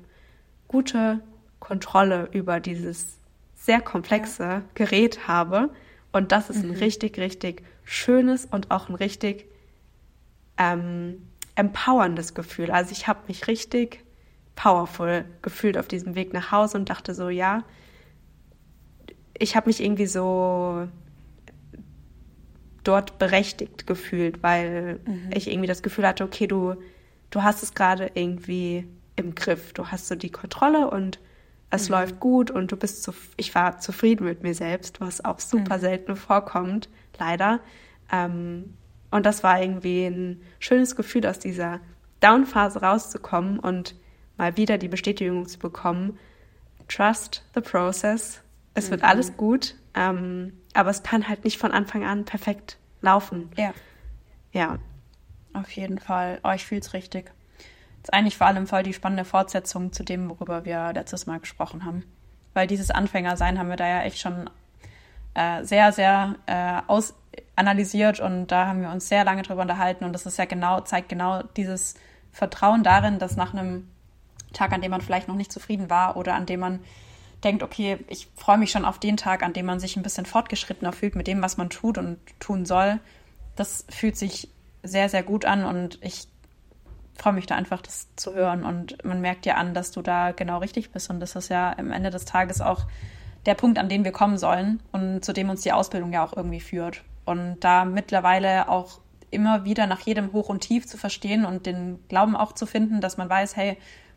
[0.68, 1.20] gute
[1.60, 3.18] Kontrolle über dieses
[3.54, 4.62] sehr komplexe ja.
[4.74, 5.70] Gerät habe
[6.16, 6.76] und das ist ein mhm.
[6.76, 9.46] richtig, richtig schönes und auch ein richtig
[10.56, 12.70] ähm, empowerndes Gefühl.
[12.70, 14.02] Also ich habe mich richtig
[14.54, 17.64] powerful gefühlt auf diesem Weg nach Hause und dachte so, ja,
[19.38, 20.88] ich habe mich irgendwie so
[22.82, 25.30] dort berechtigt gefühlt, weil mhm.
[25.34, 26.76] ich irgendwie das Gefühl hatte, okay, du,
[27.30, 28.86] du hast es gerade irgendwie
[29.16, 29.74] im Griff.
[29.74, 31.18] Du hast so die Kontrolle und
[31.70, 31.94] es mhm.
[31.94, 35.76] läuft gut und du bist zu, ich war zufrieden mit mir selbst, was auch super
[35.76, 35.80] mhm.
[35.80, 36.88] selten vorkommt,
[37.18, 37.60] leider.
[38.10, 38.74] Ähm,
[39.10, 41.80] und das war irgendwie ein schönes Gefühl, aus dieser
[42.20, 43.94] Down-Phase rauszukommen und
[44.36, 46.18] mal wieder die Bestätigung zu bekommen,
[46.88, 48.42] trust the process,
[48.74, 48.90] es mhm.
[48.92, 53.50] wird alles gut, ähm, aber es kann halt nicht von Anfang an perfekt laufen.
[53.56, 53.72] Ja.
[54.52, 54.78] Ja.
[55.52, 56.38] Auf jeden Fall.
[56.44, 57.32] Oh, ich fühle es richtig
[58.06, 61.84] ist eigentlich vor allem voll die spannende Fortsetzung zu dem, worüber wir letztes Mal gesprochen
[61.84, 62.04] haben.
[62.54, 64.48] Weil dieses Anfängersein haben wir da ja echt schon
[65.34, 70.12] äh, sehr, sehr äh, ausanalysiert und da haben wir uns sehr lange drüber unterhalten und
[70.12, 71.94] das ist ja genau, zeigt genau dieses
[72.30, 73.88] Vertrauen darin, dass nach einem
[74.52, 76.78] Tag, an dem man vielleicht noch nicht zufrieden war oder an dem man
[77.42, 80.26] denkt, okay, ich freue mich schon auf den Tag, an dem man sich ein bisschen
[80.26, 83.00] fortgeschrittener fühlt mit dem, was man tut und tun soll.
[83.56, 84.48] Das fühlt sich
[84.84, 86.28] sehr, sehr gut an und ich
[87.16, 88.64] freue mich da einfach, das zu hören.
[88.64, 91.10] Und man merkt ja an, dass du da genau richtig bist.
[91.10, 92.86] Und das ist ja am Ende des Tages auch
[93.46, 96.36] der Punkt, an den wir kommen sollen und zu dem uns die Ausbildung ja auch
[96.36, 97.02] irgendwie führt.
[97.24, 99.00] Und da mittlerweile auch
[99.30, 103.00] immer wieder nach jedem Hoch und Tief zu verstehen und den Glauben auch zu finden,
[103.00, 103.76] dass man weiß, hey,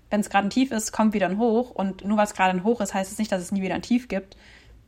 [0.09, 1.71] wenn es gerade ein Tief ist, kommt wieder ein Hoch.
[1.71, 3.75] Und nur weil es gerade ein Hoch ist, heißt es nicht, dass es nie wieder
[3.75, 4.37] ein Tief gibt.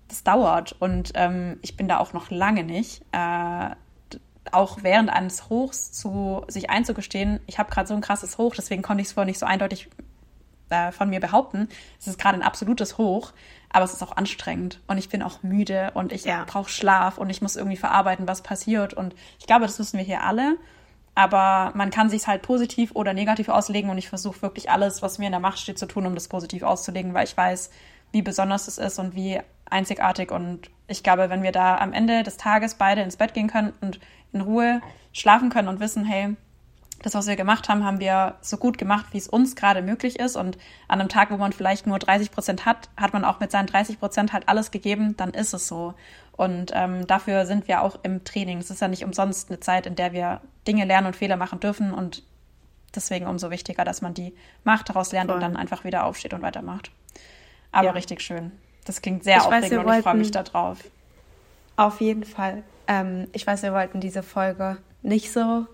[0.08, 0.76] Das dauert.
[0.80, 3.04] Und ähm, ich bin da auch noch lange nicht.
[3.12, 3.70] Äh,
[4.54, 8.82] auch während eines Hochs zu sich einzugestehen, ich habe gerade so ein krasses Hoch, deswegen
[8.82, 9.90] konnte ich es vorher nicht so eindeutig
[10.70, 11.68] äh, von mir behaupten.
[12.00, 13.34] Es ist gerade ein absolutes Hoch,
[13.70, 16.46] aber es ist auch anstrengend und ich bin auch müde und ich ja.
[16.46, 18.94] brauche Schlaf und ich muss irgendwie verarbeiten, was passiert.
[18.94, 20.58] Und ich glaube, das wissen wir hier alle.
[21.16, 25.20] aber man kann sich halt positiv oder negativ auslegen und ich versuche wirklich alles, was
[25.20, 27.70] mir in der Macht steht, zu tun, um das positiv auszulegen, weil ich weiß,
[28.12, 29.40] wie besonders es ist und wie
[29.70, 30.32] einzigartig.
[30.32, 33.74] Und ich glaube, wenn wir da am Ende des Tages beide ins Bett gehen können
[33.82, 34.00] und
[34.34, 34.82] in Ruhe
[35.14, 36.36] schlafen können und wissen, hey,
[37.04, 40.20] das, was wir gemacht haben, haben wir so gut gemacht, wie es uns gerade möglich
[40.20, 40.36] ist.
[40.36, 40.58] Und
[40.88, 43.66] an einem Tag, wo man vielleicht nur 30 Prozent hat, hat man auch mit seinen
[43.68, 45.96] 30 Prozent halt alles gegeben, dann ist es so.
[46.32, 48.60] Und ähm, dafür sind wir auch im Training.
[48.60, 51.60] Es ist ja nicht umsonst eine Zeit, in der wir Dinge lernen und Fehler machen
[51.60, 51.92] dürfen.
[51.92, 52.24] Und
[52.96, 55.36] deswegen umso wichtiger, dass man die macht, daraus lernt Voll.
[55.36, 56.92] und dann einfach wieder aufsteht und weitermacht.
[57.72, 57.92] Aber ja.
[57.92, 58.52] richtig schön.
[58.86, 60.80] Das klingt sehr ich aufregend weiß, und ich freue mich darauf.
[61.78, 62.64] Auf jeden Fall.
[62.92, 65.66] Ähm, ich weiß, wir wollten diese Folge nicht so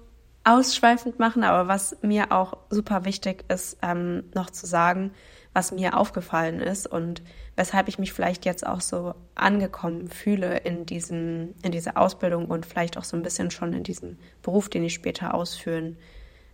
[0.43, 5.11] ausschweifend machen, aber was mir auch super wichtig ist, ähm, noch zu sagen,
[5.51, 7.23] was mir aufgefallen ist und
[7.55, 12.67] weshalb ich mich vielleicht jetzt auch so angekommen fühle in diesem, in dieser Ausbildung und
[12.67, 15.97] vielleicht auch so ein bisschen schon in diesem Beruf, den ich später ausführen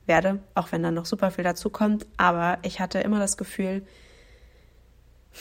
[0.05, 2.05] werde, auch wenn dann noch super viel dazu kommt.
[2.15, 3.85] Aber ich hatte immer das Gefühl,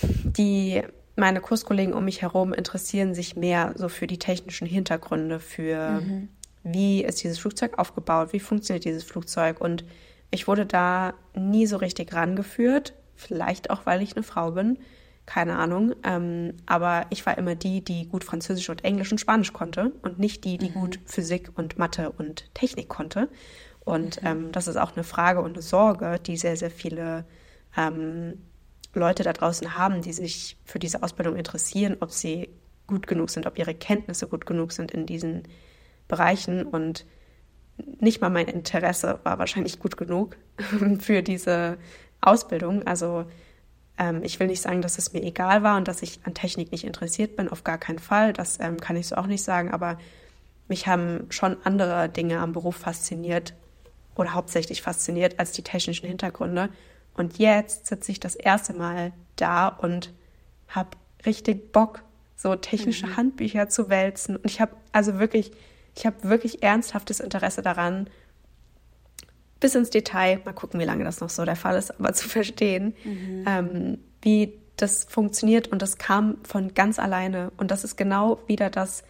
[0.03, 0.83] die
[1.17, 6.29] meine Kurskollegen um mich herum interessieren sich mehr so für die technischen Hintergründe, für mhm.
[6.63, 9.61] wie ist dieses Flugzeug aufgebaut, wie funktioniert dieses Flugzeug.
[9.61, 9.85] Und
[10.31, 14.79] ich wurde da nie so richtig rangeführt, vielleicht auch, weil ich eine Frau bin,
[15.27, 15.95] keine Ahnung.
[16.03, 20.19] Ähm, aber ich war immer die, die gut Französisch und Englisch und Spanisch konnte und
[20.19, 20.75] nicht die, die mhm.
[20.75, 23.29] gut Physik und Mathe und Technik konnte.
[23.85, 24.29] Und mhm.
[24.29, 27.27] ähm, das ist auch eine Frage und eine Sorge, die sehr, sehr viele
[27.77, 28.39] ähm,
[28.95, 32.49] Leute da draußen haben, die sich für diese Ausbildung interessieren, ob sie
[32.87, 35.45] gut genug sind, ob ihre Kenntnisse gut genug sind in diesen
[36.09, 36.65] Bereichen.
[36.65, 37.07] Und
[38.01, 40.37] nicht mal mein Interesse war wahrscheinlich gut genug
[41.01, 41.79] für diese
[42.21, 42.87] Ausbildung.
[42.87, 43.25] Also
[43.99, 46.73] ähm, ich will nicht sagen, dass es mir egal war und dass ich an Technik
[46.73, 48.33] nicht interessiert bin, auf gar keinen Fall.
[48.33, 49.99] Das ähm, kann ich so auch nicht sagen, aber
[50.69, 53.55] mich haben schon andere Dinge am Beruf fasziniert
[54.15, 56.69] oder hauptsächlich fasziniert als die technischen Hintergründe.
[57.15, 60.13] Und jetzt sitze ich das erste Mal da und
[60.69, 60.91] habe
[61.27, 62.03] richtig Bock,
[62.37, 63.17] so technische mhm.
[63.17, 64.37] Handbücher zu wälzen.
[64.37, 65.53] Und ich habe also wirklich,
[65.95, 68.09] ich habe wirklich ernsthaftes Interesse daran,
[69.61, 72.29] bis ins Detail, mal gucken, wie lange das noch so der Fall ist, aber zu
[72.29, 73.45] verstehen, mhm.
[73.47, 75.69] ähm, wie das funktioniert.
[75.69, 77.53] Und das kam von ganz alleine.
[77.57, 79.05] Und das ist genau wieder das,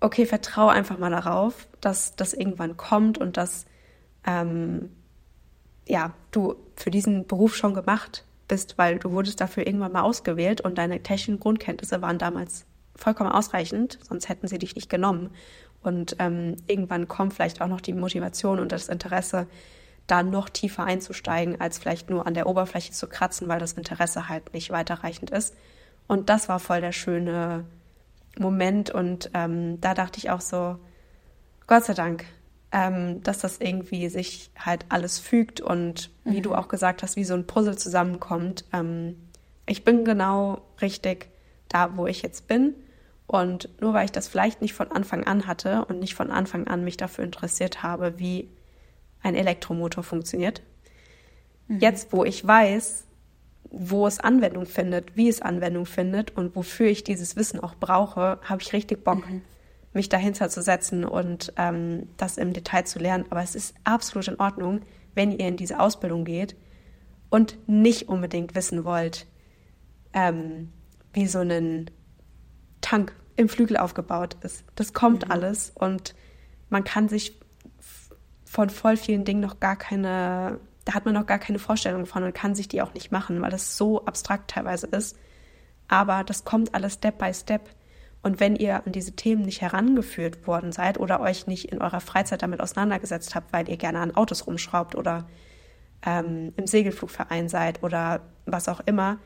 [0.00, 3.66] okay, vertraue einfach mal darauf, dass das irgendwann kommt und dass
[4.26, 4.90] ähm,
[5.86, 10.60] ja, du für diesen Beruf schon gemacht bist, weil du wurdest dafür irgendwann mal ausgewählt
[10.60, 12.66] und deine technischen Grundkenntnisse waren damals
[12.96, 15.30] vollkommen ausreichend, sonst hätten sie dich nicht genommen.
[15.82, 19.46] Und ähm, irgendwann kommt vielleicht auch noch die Motivation und das Interesse,
[20.06, 24.28] da noch tiefer einzusteigen, als vielleicht nur an der Oberfläche zu kratzen, weil das Interesse
[24.28, 25.54] halt nicht weiterreichend ist.
[26.06, 27.64] Und das war voll der schöne
[28.38, 30.78] Moment und ähm, da dachte ich auch so,
[31.66, 32.26] Gott sei Dank,
[32.74, 36.42] ähm, dass das irgendwie sich halt alles fügt und wie mhm.
[36.42, 38.64] du auch gesagt hast, wie so ein Puzzle zusammenkommt.
[38.72, 39.14] Ähm,
[39.64, 41.28] ich bin genau richtig
[41.68, 42.74] da, wo ich jetzt bin.
[43.28, 46.66] Und nur weil ich das vielleicht nicht von Anfang an hatte und nicht von Anfang
[46.66, 48.50] an mich dafür interessiert habe, wie
[49.22, 50.60] ein Elektromotor funktioniert,
[51.68, 51.78] mhm.
[51.78, 53.04] jetzt wo ich weiß,
[53.70, 58.40] wo es Anwendung findet, wie es Anwendung findet und wofür ich dieses Wissen auch brauche,
[58.42, 59.30] habe ich richtig Bock.
[59.30, 59.42] Mhm
[59.94, 63.24] mich dahinter zu setzen und ähm, das im Detail zu lernen.
[63.30, 64.80] Aber es ist absolut in Ordnung,
[65.14, 66.56] wenn ihr in diese Ausbildung geht
[67.30, 69.26] und nicht unbedingt wissen wollt,
[70.12, 70.72] ähm,
[71.12, 71.90] wie so ein
[72.80, 74.64] Tank im Flügel aufgebaut ist.
[74.74, 75.32] Das kommt mhm.
[75.32, 76.14] alles und
[76.70, 77.40] man kann sich
[78.44, 82.22] von voll vielen Dingen noch gar keine, da hat man noch gar keine Vorstellung von
[82.22, 85.16] und kann sich die auch nicht machen, weil das so abstrakt teilweise ist.
[85.88, 87.68] Aber das kommt alles Step by Step.
[88.24, 92.00] Und wenn ihr an diese Themen nicht herangeführt worden seid oder euch nicht in eurer
[92.00, 95.26] Freizeit damit auseinandergesetzt habt, weil ihr gerne an Autos rumschraubt oder
[96.06, 99.18] ähm, im Segelflugverein seid oder was auch immer,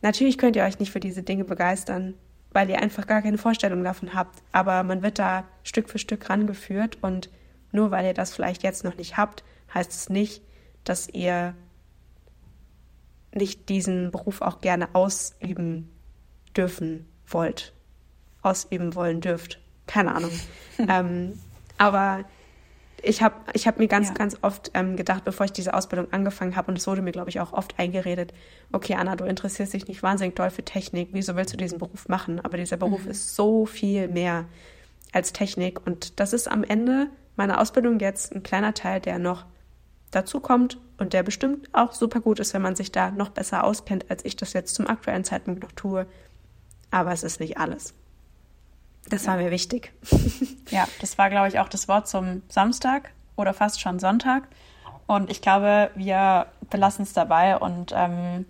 [0.00, 2.14] natürlich könnt ihr euch nicht für diese Dinge begeistern,
[2.52, 4.44] weil ihr einfach gar keine Vorstellung davon habt.
[4.52, 7.30] Aber man wird da Stück für Stück rangeführt und
[7.72, 9.42] nur weil ihr das vielleicht jetzt noch nicht habt,
[9.74, 10.40] heißt es nicht,
[10.84, 11.56] dass ihr
[13.34, 15.90] nicht diesen Beruf auch gerne ausüben
[16.54, 17.74] dürfen wollt
[18.42, 19.60] ausüben wollen dürft.
[19.86, 20.30] Keine Ahnung.
[20.88, 21.38] ähm,
[21.78, 22.24] aber
[23.02, 24.14] ich habe ich hab mir ganz, ja.
[24.14, 27.30] ganz oft ähm, gedacht, bevor ich diese Ausbildung angefangen habe, und es wurde mir, glaube
[27.30, 28.32] ich, auch oft eingeredet,
[28.72, 32.08] okay, Anna, du interessierst dich nicht wahnsinnig doll für Technik, wieso willst du diesen Beruf
[32.08, 32.40] machen?
[32.40, 33.10] Aber dieser Beruf mhm.
[33.10, 34.44] ist so viel mehr
[35.12, 35.86] als Technik.
[35.86, 39.46] Und das ist am Ende meiner Ausbildung jetzt ein kleiner Teil, der noch
[40.10, 43.64] dazu kommt und der bestimmt auch super gut ist, wenn man sich da noch besser
[43.64, 46.06] auskennt, als ich das jetzt zum aktuellen Zeitpunkt noch tue.
[46.90, 47.94] Aber es ist nicht alles.
[49.10, 49.92] Das war mir wichtig.
[50.70, 53.10] ja, das war, glaube ich, auch das Wort zum Samstag.
[53.36, 54.48] oder fast schon Sonntag.
[55.06, 58.46] Und ich glaube, wir belassen es dabei und ähm,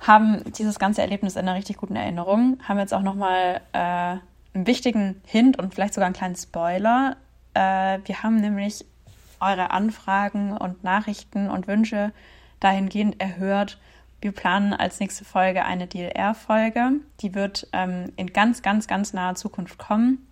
[0.00, 2.58] haben dieses ganze Erlebnis in einer richtig guten Erinnerung.
[2.66, 7.16] Haben jetzt auch nochmal äh, einen wichtigen Hint und vielleicht sogar einen kleinen Spoiler.
[7.54, 8.84] Äh, wir haben nämlich
[9.40, 12.12] eure Anfragen und Nachrichten und Wünsche
[12.58, 13.78] dahingehend erhört.
[14.20, 16.92] Wir planen als nächste Folge eine DLR-Folge.
[17.20, 20.26] Die wird ähm, in ganz, ganz, ganz naher Zukunft kommen.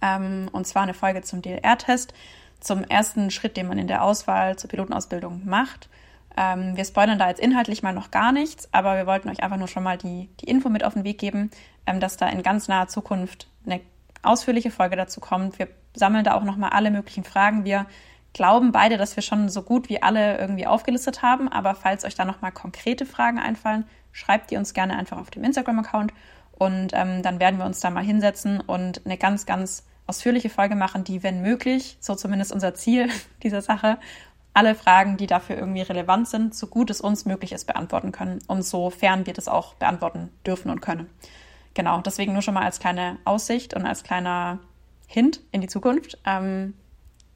[0.00, 2.14] Ähm, und zwar eine Folge zum DLR-Test,
[2.60, 5.88] zum ersten Schritt, den man in der Auswahl zur Pilotenausbildung macht.
[6.36, 9.56] Ähm, wir spoilern da jetzt inhaltlich mal noch gar nichts, aber wir wollten euch einfach
[9.56, 11.50] nur schon mal die, die Info mit auf den Weg geben,
[11.86, 13.80] ähm, dass da in ganz naher Zukunft eine
[14.22, 15.58] ausführliche Folge dazu kommt.
[15.58, 17.64] Wir sammeln da auch nochmal alle möglichen Fragen.
[17.64, 17.86] Wir
[18.38, 22.14] glauben beide, dass wir schon so gut wie alle irgendwie aufgelistet haben, aber falls euch
[22.14, 26.12] da nochmal konkrete Fragen einfallen, schreibt die uns gerne einfach auf dem Instagram-Account
[26.52, 30.76] und ähm, dann werden wir uns da mal hinsetzen und eine ganz, ganz ausführliche Folge
[30.76, 33.08] machen, die, wenn möglich, so zumindest unser Ziel
[33.42, 33.98] dieser Sache,
[34.54, 38.38] alle Fragen, die dafür irgendwie relevant sind, so gut es uns möglich ist, beantworten können
[38.46, 41.10] und sofern wir das auch beantworten dürfen und können.
[41.74, 44.60] Genau, deswegen nur schon mal als kleine Aussicht und als kleiner
[45.08, 46.18] Hint in die Zukunft.
[46.24, 46.74] Ähm,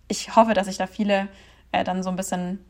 [0.09, 1.28] ich hoffe, dass sich da viele
[1.72, 2.64] äh, dann so ein bisschen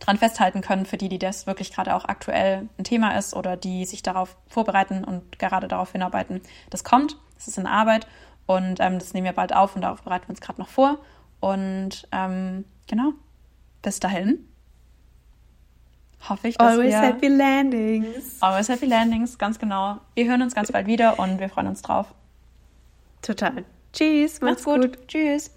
[0.00, 3.56] dran festhalten können, für die, die das wirklich gerade auch aktuell ein Thema ist oder
[3.56, 6.40] die sich darauf vorbereiten und gerade darauf hinarbeiten.
[6.70, 8.06] Das kommt, das ist in Arbeit
[8.46, 10.98] und ähm, das nehmen wir bald auf und darauf bereiten wir uns gerade noch vor.
[11.40, 13.12] Und ähm, genau,
[13.82, 14.48] bis dahin
[16.28, 17.00] hoffe ich, dass Always wir...
[17.00, 18.42] happy landings.
[18.42, 19.98] Always happy landings, ganz genau.
[20.14, 22.06] Wir hören uns ganz bald wieder und wir freuen uns drauf.
[23.22, 23.64] Total.
[23.92, 24.98] Tschüss, macht's, macht's gut.
[24.98, 25.08] gut.
[25.08, 25.50] Tschüss.